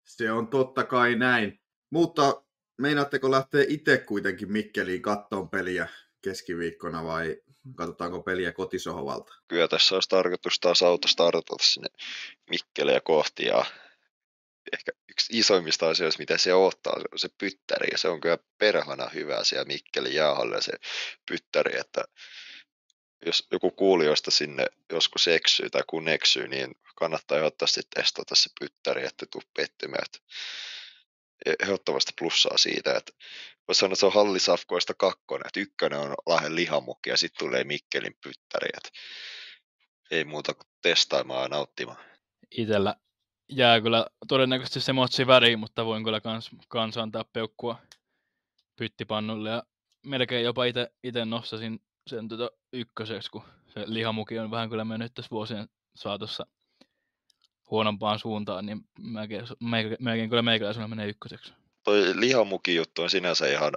Se 0.05 0.33
on 0.33 0.48
totta 0.48 0.85
kai 0.85 1.14
näin. 1.14 1.61
Mutta 1.90 2.42
meinaatteko 2.79 3.31
lähteä 3.31 3.64
itse 3.68 3.98
kuitenkin 3.98 4.53
Mikkeliin 4.53 5.03
kattoon 5.03 5.48
peliä 5.48 5.88
keskiviikkona 6.22 7.05
vai 7.05 7.42
katsotaanko 7.74 8.22
peliä 8.22 8.53
kotisohvalta? 8.53 9.35
Kyllä 9.48 9.68
tässä 9.68 9.94
olisi 9.94 10.09
tarkoitus 10.09 10.61
taas 10.61 10.83
auto 10.83 11.09
startata 11.09 11.64
sinne 11.64 11.88
Mikkeliä 12.50 13.00
kohti 13.00 13.46
ja 13.46 13.64
ehkä 14.72 14.92
yksi 15.11 15.38
isoimmista 15.38 15.88
asioista, 15.88 16.22
mitä 16.22 16.38
se 16.38 16.55
ottaa, 16.55 16.92
on 17.12 17.18
se 17.18 17.29
pyttäri, 17.38 17.88
ja 17.92 17.98
se 17.98 18.09
on 18.09 18.20
kyllä 18.20 18.38
perhana 18.59 19.09
hyvä 19.09 19.44
siellä 19.44 19.64
Mikkelin 19.64 20.14
jäähalla 20.14 20.61
se 20.61 20.72
pyttäri, 21.29 21.81
että 21.81 22.05
jos 23.26 23.46
joku 23.50 23.70
kuulijoista 23.70 24.30
sinne 24.30 24.66
joskus 24.92 25.28
eksyy 25.28 25.70
tai 25.70 25.83
kun 25.87 26.09
eksyy, 26.09 26.48
niin 26.48 26.74
kannattaa 26.96 27.38
ehdottomasti 27.38 27.80
testata 27.94 28.35
se 28.35 28.50
pyttäri, 28.61 29.06
että 29.06 29.26
tuu 29.33 29.42
pettymään. 29.56 30.04
Ehdottomasti 31.62 32.12
plussaa 32.18 32.59
siitä, 32.59 32.96
että 32.96 33.12
voisi 33.68 33.78
sanoa, 33.78 33.92
että 33.92 34.00
se 34.00 34.06
on 34.06 34.12
hallisafkoista 34.12 34.94
kakkonen, 34.94 35.46
että 35.46 35.61
ykkönen 35.61 35.98
on 35.98 36.14
Lahden 36.26 36.56
lihamukki 36.56 37.11
ja 37.11 37.16
sitten 37.16 37.38
tulee 37.38 37.64
Mikkelin 37.64 38.16
pyttäri, 38.22 38.68
että 38.76 38.90
ei 40.11 40.24
muuta 40.24 40.54
kuin 40.54 40.66
testaamaan 40.83 41.42
ja 41.42 41.48
nauttimaan. 41.48 42.04
Itellä 42.50 42.94
jää 43.48 43.80
kyllä 43.80 44.06
todennäköisesti 44.28 44.80
se 44.80 44.92
motsi 44.92 45.26
väriin, 45.26 45.59
mutta 45.59 45.85
voin 45.85 46.04
kyllä 46.04 46.20
kans, 46.20 46.50
kans 46.68 46.96
antaa 46.96 47.24
peukkua 47.24 47.78
pyttipannulle 48.76 49.50
ja 49.50 49.62
melkein 50.06 50.44
jopa 50.44 50.64
itse 51.02 51.24
nostasin 51.24 51.80
sen 52.11 52.29
tota 52.29 52.51
ykköseksi, 52.73 53.31
kun 53.31 53.42
se 53.75 53.85
lihamuki 53.87 54.38
on 54.38 54.51
vähän 54.51 54.70
kyllä 54.70 54.85
mennyt 54.85 55.14
tässä 55.14 55.31
vuosien 55.31 55.68
saatossa 55.94 56.46
huonompaan 57.70 58.18
suuntaan, 58.18 58.66
niin 58.66 58.81
melkein, 59.99 60.31
kyllä 60.31 60.42
meikäläisellä 60.42 60.88
menee 60.88 61.09
ykköseksi. 61.09 61.53
Toi 61.85 62.12
lihamuki 62.14 62.75
juttu 62.75 63.03
on 63.03 63.11
sinänsä 63.11 63.46
ihan 63.46 63.73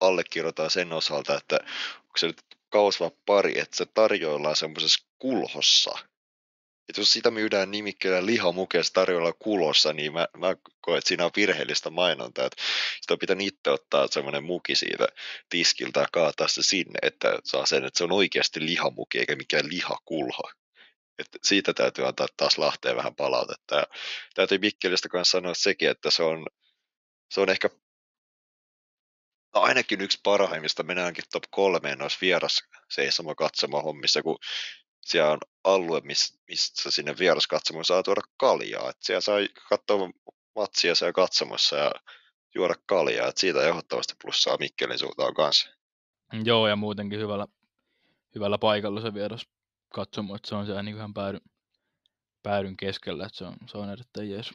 allekirjoitan 0.00 0.70
sen 0.70 0.92
osalta, 0.92 1.36
että 1.36 1.58
onko 1.96 2.18
se 2.18 2.26
nyt 2.26 2.42
kausva 2.68 3.10
pari, 3.26 3.58
että 3.58 3.76
se 3.76 3.86
tarjoillaan 3.86 4.56
semmoisessa 4.56 5.06
kulhossa, 5.18 5.98
että 6.88 7.00
jos 7.00 7.12
sitä 7.12 7.30
myydään 7.30 7.70
nimikkeellä 7.70 8.26
lihamukeessa 8.26 8.92
tarjolla 8.92 9.32
kulossa, 9.32 9.92
niin 9.92 10.12
mä, 10.12 10.28
mä 10.36 10.56
koen, 10.80 10.98
että 10.98 11.08
siinä 11.08 11.24
on 11.24 11.30
virheellistä 11.36 11.90
mainontaa. 11.90 12.46
Että 12.46 12.62
sitä 13.00 13.16
pitää 13.16 13.36
itse 13.40 13.70
ottaa 13.70 14.08
semmoinen 14.10 14.44
muki 14.44 14.74
siitä 14.74 15.06
tiskiltä 15.48 16.00
ja 16.00 16.06
kaataa 16.12 16.48
se 16.48 16.62
sinne, 16.62 16.98
että 17.02 17.38
saa 17.44 17.66
sen, 17.66 17.84
että 17.84 17.98
se 17.98 18.04
on 18.04 18.12
oikeasti 18.12 18.66
lihamuki 18.66 19.18
eikä 19.18 19.36
mikään 19.36 19.68
lihakulho. 19.68 20.50
Että 21.18 21.38
siitä 21.42 21.74
täytyy 21.74 22.06
antaa 22.06 22.26
taas 22.36 22.58
Lahteen 22.58 22.96
vähän 22.96 23.14
palautetta. 23.14 23.76
Ja 23.76 23.86
täytyy 24.34 24.58
Mikkelistä 24.58 25.08
kanssa 25.08 25.38
sanoa 25.38 25.54
sekin, 25.54 25.90
että 25.90 26.10
se 26.10 26.22
on, 26.22 26.46
se 27.30 27.40
on 27.40 27.50
ehkä 27.50 27.70
no 29.54 29.60
ainakin 29.60 30.00
yksi 30.00 30.20
parhaimmista, 30.22 30.82
mennäänkin 30.82 31.24
top 31.32 31.44
kolmeen 31.50 31.98
noissa 31.98 32.18
vieras 32.22 32.62
seisoma 32.90 33.34
katsomaan 33.34 33.84
hommissa, 33.84 34.22
kun 34.22 34.38
siellä 35.04 35.32
on 35.32 35.38
alue, 35.64 36.00
mistä 36.00 36.90
sinne 36.90 37.14
vieraskatsomoon 37.18 37.84
saa 37.84 38.02
tuoda 38.02 38.20
kaljaa. 38.36 38.90
Et 38.90 38.96
siellä 39.00 39.20
saa 39.20 39.36
katsoa 39.68 40.10
matsia 40.56 40.94
siellä 40.94 41.12
katsomossa 41.12 41.76
ja 41.76 41.92
juoda 42.54 42.74
kaljaa. 42.86 43.28
Et 43.28 43.38
siitä 43.38 43.68
ehdottomasti 43.68 44.14
plussaa 44.22 44.56
Mikkelin 44.56 44.98
suuntaan 44.98 45.34
kanssa. 45.34 45.68
Joo, 46.44 46.68
ja 46.68 46.76
muutenkin 46.76 47.18
hyvällä, 47.18 47.46
hyvällä 48.34 48.58
paikalla 48.58 49.00
se 49.00 49.14
vieras 49.14 49.46
katsomo, 49.94 50.34
että 50.34 50.48
se 50.48 50.54
on 50.54 50.66
siellä 50.66 50.82
niin 50.82 50.96
ihan 50.96 51.14
päädyn, 51.14 51.40
päädyn 52.42 52.76
keskellä, 52.76 53.26
että 53.26 53.38
se 53.38 53.44
on, 53.44 53.56
se 53.66 53.78
on 53.78 53.90
erittäin 53.90 54.30
jees. 54.30 54.50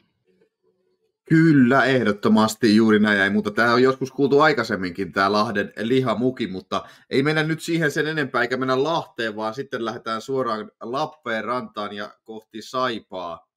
Kyllä, 1.28 1.84
ehdottomasti 1.84 2.76
juuri 2.76 2.98
näin. 2.98 3.32
Mutta 3.32 3.50
tämä 3.50 3.72
on 3.72 3.82
joskus 3.82 4.12
kuultu 4.12 4.40
aikaisemminkin, 4.40 5.12
tämä 5.12 5.32
Lahden 5.32 5.72
lihamuki, 5.76 6.46
mutta 6.46 6.88
ei 7.10 7.22
mennä 7.22 7.42
nyt 7.42 7.62
siihen 7.62 7.90
sen 7.90 8.06
enempää, 8.06 8.42
eikä 8.42 8.56
mennä 8.56 8.84
Lahteen, 8.84 9.36
vaan 9.36 9.54
sitten 9.54 9.84
lähdetään 9.84 10.20
suoraan 10.20 10.70
Lappeen 10.80 11.44
rantaan 11.44 11.92
ja 11.92 12.14
kohti 12.24 12.62
Saipaa. 12.62 13.48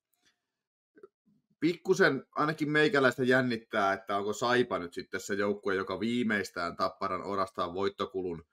Pikkusen 1.59 2.25
ainakin 2.35 2.71
meikäläistä 2.71 3.23
jännittää, 3.23 3.93
että 3.93 4.17
onko 4.17 4.33
Saipa 4.33 4.79
nyt 4.79 4.93
sitten 4.93 5.19
se 5.19 5.33
joukkue, 5.33 5.75
joka 5.75 5.99
viimeistään 5.99 6.75
Tapparan 6.75 7.23
orastaan 7.23 7.73
voittokulun 7.73 8.45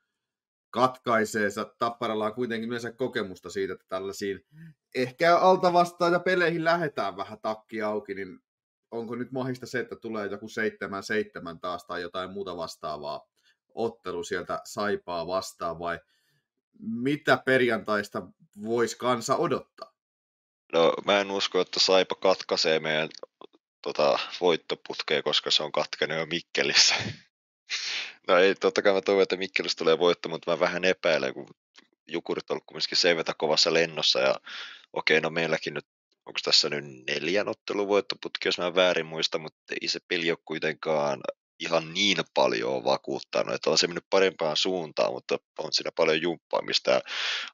katkaisee. 0.70 1.48
Tapparalla 1.78 2.26
on 2.26 2.34
kuitenkin 2.34 2.68
myös 2.68 2.86
kokemusta 2.96 3.50
siitä, 3.50 3.72
että 3.72 3.86
tällaisiin 3.88 4.46
ehkä 4.94 5.36
alta 5.36 5.72
vastaan 5.72 6.12
ja 6.12 6.20
peleihin 6.20 6.64
lähdetään 6.64 7.16
vähän 7.16 7.38
takki 7.42 7.82
auki, 7.82 8.14
niin 8.14 8.40
onko 8.90 9.14
nyt 9.14 9.32
mahista 9.32 9.66
se, 9.66 9.80
että 9.80 9.96
tulee 9.96 10.26
joku 10.26 10.46
7-7 10.46 11.58
taas 11.60 11.84
tai 11.84 12.02
jotain 12.02 12.30
muuta 12.30 12.56
vastaavaa 12.56 13.28
ottelu 13.74 14.24
sieltä 14.24 14.60
Saipaa 14.64 15.26
vastaan 15.26 15.78
vai 15.78 16.00
mitä 16.78 17.42
perjantaista 17.46 18.22
voisi 18.62 18.98
kansa 18.98 19.36
odottaa? 19.36 19.94
No 20.72 20.94
mä 21.04 21.20
en 21.20 21.30
usko, 21.30 21.60
että 21.60 21.80
Saipa 21.80 22.14
katkaisee 22.14 22.80
meidän 22.80 23.08
tota, 23.82 24.18
voittoputkea, 24.40 25.22
koska 25.22 25.50
se 25.50 25.62
on 25.62 25.72
katkenut 25.72 26.18
jo 26.18 26.26
Mikkelissä. 26.26 26.94
no 28.28 28.36
ei, 28.36 28.54
totta 28.54 28.82
kai 28.82 28.92
mä 28.92 29.00
toivon, 29.00 29.22
että 29.22 29.36
Mikkelissä 29.36 29.78
tulee 29.78 29.98
voitto, 29.98 30.28
mutta 30.28 30.50
mä 30.50 30.60
vähän 30.60 30.84
epäilen, 30.84 31.34
kun 31.34 31.46
Jukurit 32.06 32.50
on 32.50 32.54
ollut 32.54 32.64
kumminkin 32.66 33.34
kovassa 33.36 33.74
lennossa 33.74 34.20
ja 34.20 34.34
okei, 34.92 35.20
no 35.20 35.30
meilläkin 35.30 35.74
nyt 35.74 35.86
onko 36.28 36.40
tässä 36.44 36.68
nyt 36.68 36.84
neljän 37.06 37.48
otteluvoittoputki, 37.48 38.48
jos 38.48 38.58
mä 38.58 38.74
väärin 38.74 39.06
muista, 39.06 39.38
mutta 39.38 39.74
ei 39.82 39.88
se 39.88 40.00
peli 40.08 40.30
ole 40.30 40.38
kuitenkaan 40.44 41.20
ihan 41.60 41.94
niin 41.94 42.16
paljon 42.34 42.84
vakuuttanut, 42.84 43.54
että 43.54 43.70
on 43.70 43.78
se 43.78 43.86
mennyt 43.86 44.04
parempaan 44.10 44.56
suuntaan, 44.56 45.12
mutta 45.12 45.38
on 45.58 45.72
siinä 45.72 45.90
paljon 45.96 46.22
jumppaamista 46.22 46.90
ja 46.90 47.00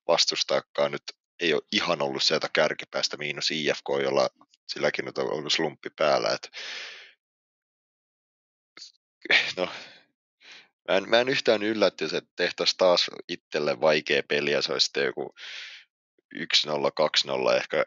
vastustaakaan 0.09 0.93
nyt 0.93 1.03
ei 1.41 1.55
ole 1.55 1.63
ihan 1.73 2.03
ollut 2.03 2.23
sieltä 2.23 2.49
kärkipäästä 2.53 3.17
miinus 3.17 3.51
IFK, 3.51 3.89
jolla 4.03 4.29
silläkin 4.69 5.09
on 5.09 5.33
ollut 5.33 5.53
slumppi 5.53 5.91
päällä. 5.97 6.29
Että... 6.29 6.49
No, 9.57 9.69
mä 10.89 10.97
en, 10.97 11.09
mä 11.11 11.21
en 11.21 11.29
yhtään 11.29 11.63
yllätty, 11.63 12.05
että 12.05 12.33
tehtäisiin 12.37 12.77
taas 12.77 13.11
itselle 13.29 13.81
vaikea 13.81 14.23
peli 14.29 14.51
ja 14.51 14.63
se 14.63 14.73
olisi 14.73 14.85
sitten 14.85 15.05
joku 15.05 15.35
1-0, 16.35 16.41
2-0 17.55 17.57
ehkä 17.57 17.85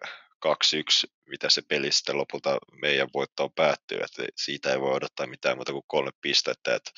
2-1, 0.47 1.11
mitä 1.29 1.49
se 1.49 1.61
peli 1.61 1.91
sitten 1.91 2.17
lopulta 2.17 2.57
meidän 2.81 3.09
voittoon 3.13 3.51
päättyy, 3.53 3.97
että 3.97 4.23
siitä 4.35 4.71
ei 4.71 4.79
voi 4.81 4.93
odottaa 4.93 5.27
mitään 5.27 5.57
muuta 5.57 5.71
kuin 5.71 5.83
kolme 5.87 6.11
pistettä, 6.21 6.75
että 6.75 6.91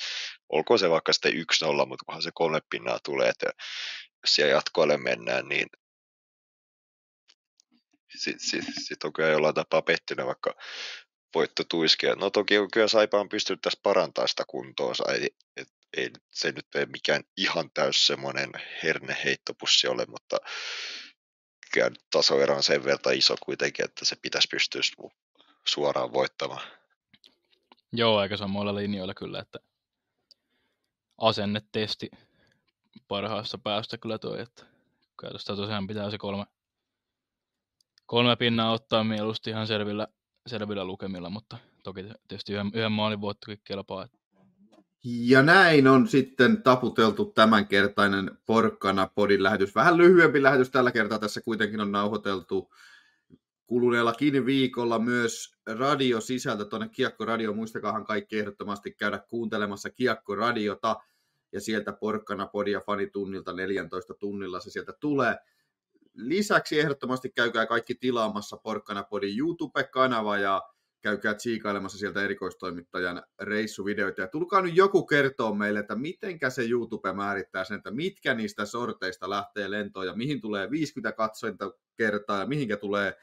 olkoon 0.49 0.79
se 0.79 0.89
vaikka 0.89 1.13
sitten 1.13 1.33
1-0, 1.33 1.35
mutta 1.85 2.05
kunhan 2.05 2.23
se 2.23 2.31
kolme 2.33 2.59
pinnaa 2.69 2.99
tulee, 3.03 3.29
että 3.29 3.45
jos 4.23 4.35
siellä 4.35 4.53
jatkoille 4.53 4.97
mennään, 4.97 5.47
niin 5.47 5.67
sitten 8.17 8.49
sit, 8.49 8.65
sit 8.87 9.03
on 9.03 9.13
kyllä 9.13 9.29
jollain 9.29 9.55
tapaa 9.55 9.81
pettynyt, 9.81 10.25
vaikka 10.25 10.55
voitto 11.35 11.63
tuiskea. 11.63 12.15
No 12.15 12.29
toki 12.29 12.57
on 12.57 12.71
kyllä 12.71 12.87
Saipa 12.87 13.19
on 13.19 13.29
pystynyt 13.29 13.61
tässä 13.61 13.79
parantaa 13.83 14.27
sitä 14.27 14.43
kuntoonsa, 14.47 15.03
ei, 15.11 15.29
et, 15.57 15.67
ei 15.97 16.09
se 16.31 16.51
nyt 16.51 16.75
ei 16.75 16.85
mikään 16.85 17.23
ihan 17.37 17.69
täys 17.73 18.07
semmoinen 18.07 18.51
herneheittopussi 18.83 19.87
ole, 19.87 20.05
mutta 20.05 20.37
tasoero 22.11 22.55
on 22.55 22.63
sen 22.63 22.83
verran 22.83 23.15
iso 23.15 23.35
kuitenkin, 23.45 23.85
että 23.85 24.05
se 24.05 24.15
pitäisi 24.15 24.47
pystyä 24.51 24.81
suoraan 25.65 26.13
voittamaan. 26.13 26.67
Joo, 27.93 28.17
aika 28.17 28.37
samoilla 28.37 28.75
linjoilla 28.75 29.13
kyllä, 29.13 29.39
että 29.39 29.59
asennetesti 31.17 32.09
parhaassa 33.07 33.57
päästä 33.57 33.97
kyllä 33.97 34.17
toi, 34.17 34.41
että 34.41 34.65
käytöstä 35.21 35.55
tosiaan 35.55 35.87
pitää 35.87 36.11
se 36.11 36.17
kolme, 36.17 36.45
kolme 38.05 38.35
pinnaa 38.35 38.71
ottaa 38.71 39.03
mieluusti 39.03 39.49
ihan 39.49 39.67
selvillä, 39.67 40.07
selvillä 40.47 40.85
lukemilla, 40.85 41.29
mutta 41.29 41.57
toki 41.83 42.03
tietysti 42.27 42.53
yhden, 42.53 42.71
yhden 42.73 42.91
maalin 42.91 43.21
voittokin 43.21 43.61
kelpaa. 43.63 44.03
Että 44.03 44.18
ja 45.03 45.41
näin 45.41 45.87
on 45.87 46.07
sitten 46.07 46.63
taputeltu 46.63 47.25
tämänkertainen 47.25 48.31
Porkkana 48.45 49.09
podin 49.15 49.43
lähetys. 49.43 49.75
Vähän 49.75 49.97
lyhyempi 49.97 50.43
lähetys 50.43 50.69
tällä 50.69 50.91
kertaa. 50.91 51.19
Tässä 51.19 51.41
kuitenkin 51.41 51.81
on 51.81 51.91
nauhoiteltu 51.91 52.73
kuluneellakin 53.67 54.45
viikolla 54.45 54.99
myös 54.99 55.55
radio 55.67 56.21
sisältö 56.21 56.65
tuonne 56.65 56.89
Kiekko 56.89 57.25
Radio. 57.25 57.53
Muistakaahan 57.53 58.05
kaikki 58.05 58.39
ehdottomasti 58.39 58.91
käydä 58.91 59.19
kuuntelemassa 59.29 59.89
Kiekko 59.89 60.35
Radiota 60.35 60.95
ja 61.51 61.61
sieltä 61.61 61.93
Porkkana 61.93 62.47
podia 62.47 62.79
fanitunnilta 62.79 63.53
14 63.53 64.13
tunnilla 64.13 64.59
se 64.59 64.69
sieltä 64.69 64.93
tulee. 64.99 65.37
Lisäksi 66.13 66.79
ehdottomasti 66.79 67.29
käykää 67.29 67.65
kaikki 67.65 67.95
tilaamassa 67.95 68.57
Porkkana 68.57 69.03
podin 69.03 69.37
YouTube-kanava 69.37 70.37
ja 70.37 70.61
käykää 71.01 71.33
tsiikailemassa 71.33 71.97
sieltä 71.97 72.23
erikoistoimittajan 72.23 73.23
reissuvideoita. 73.41 74.21
Ja 74.21 74.27
tulkaa 74.27 74.61
nyt 74.61 74.75
joku 74.75 75.05
kertoa 75.05 75.55
meille, 75.55 75.79
että 75.79 75.95
mitenkä 75.95 76.49
se 76.49 76.69
YouTube 76.69 77.13
määrittää 77.13 77.63
sen, 77.63 77.77
että 77.77 77.91
mitkä 77.91 78.33
niistä 78.33 78.65
sorteista 78.65 79.29
lähtee 79.29 79.71
lentoon 79.71 80.07
ja 80.07 80.15
mihin 80.15 80.41
tulee 80.41 80.71
50 80.71 81.11
katsointa 81.11 81.71
kertaa 81.95 82.39
ja 82.39 82.45
mihinkä 82.45 82.77
tulee 82.77 83.13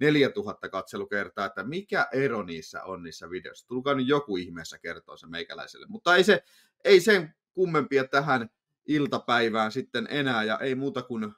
4000 0.00 0.68
katselukertaa, 0.68 1.46
että 1.46 1.64
mikä 1.64 2.06
ero 2.12 2.42
niissä 2.42 2.84
on 2.84 3.02
niissä 3.02 3.30
videoissa. 3.30 3.66
Tulkaa 3.66 3.94
nyt 3.94 4.08
joku 4.08 4.36
ihmeessä 4.36 4.78
kertoa 4.78 5.16
se 5.16 5.26
meikäläiselle. 5.26 5.86
Mutta 5.88 6.16
ei, 6.16 6.24
se, 6.24 6.44
ei 6.84 7.00
sen 7.00 7.34
kummempia 7.52 8.04
tähän 8.04 8.50
iltapäivään 8.86 9.72
sitten 9.72 10.06
enää, 10.10 10.44
ja 10.44 10.58
ei 10.58 10.74
muuta 10.74 11.02
kuin 11.02 11.32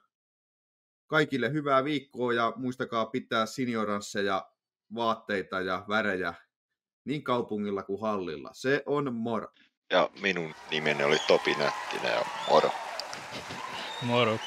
kaikille 1.07 1.51
hyvää 1.51 1.83
viikkoa, 1.83 2.33
ja 2.33 2.53
muistakaa 2.55 3.05
pitää 3.05 3.45
senioransseja, 3.45 4.51
vaatteita 4.95 5.61
ja 5.61 5.85
värejä 5.89 6.33
niin 7.05 7.23
kaupungilla 7.23 7.83
kuin 7.83 8.01
hallilla. 8.01 8.49
Se 8.53 8.83
on 8.85 9.13
moro. 9.13 9.47
Ja 9.91 10.09
minun 10.21 10.53
nimeni 10.71 11.03
oli 11.03 11.17
Topi 11.27 11.55
Nättinen 11.55 12.13
ja 12.13 12.25
moro. 12.49 12.71
Moro. 14.03 14.39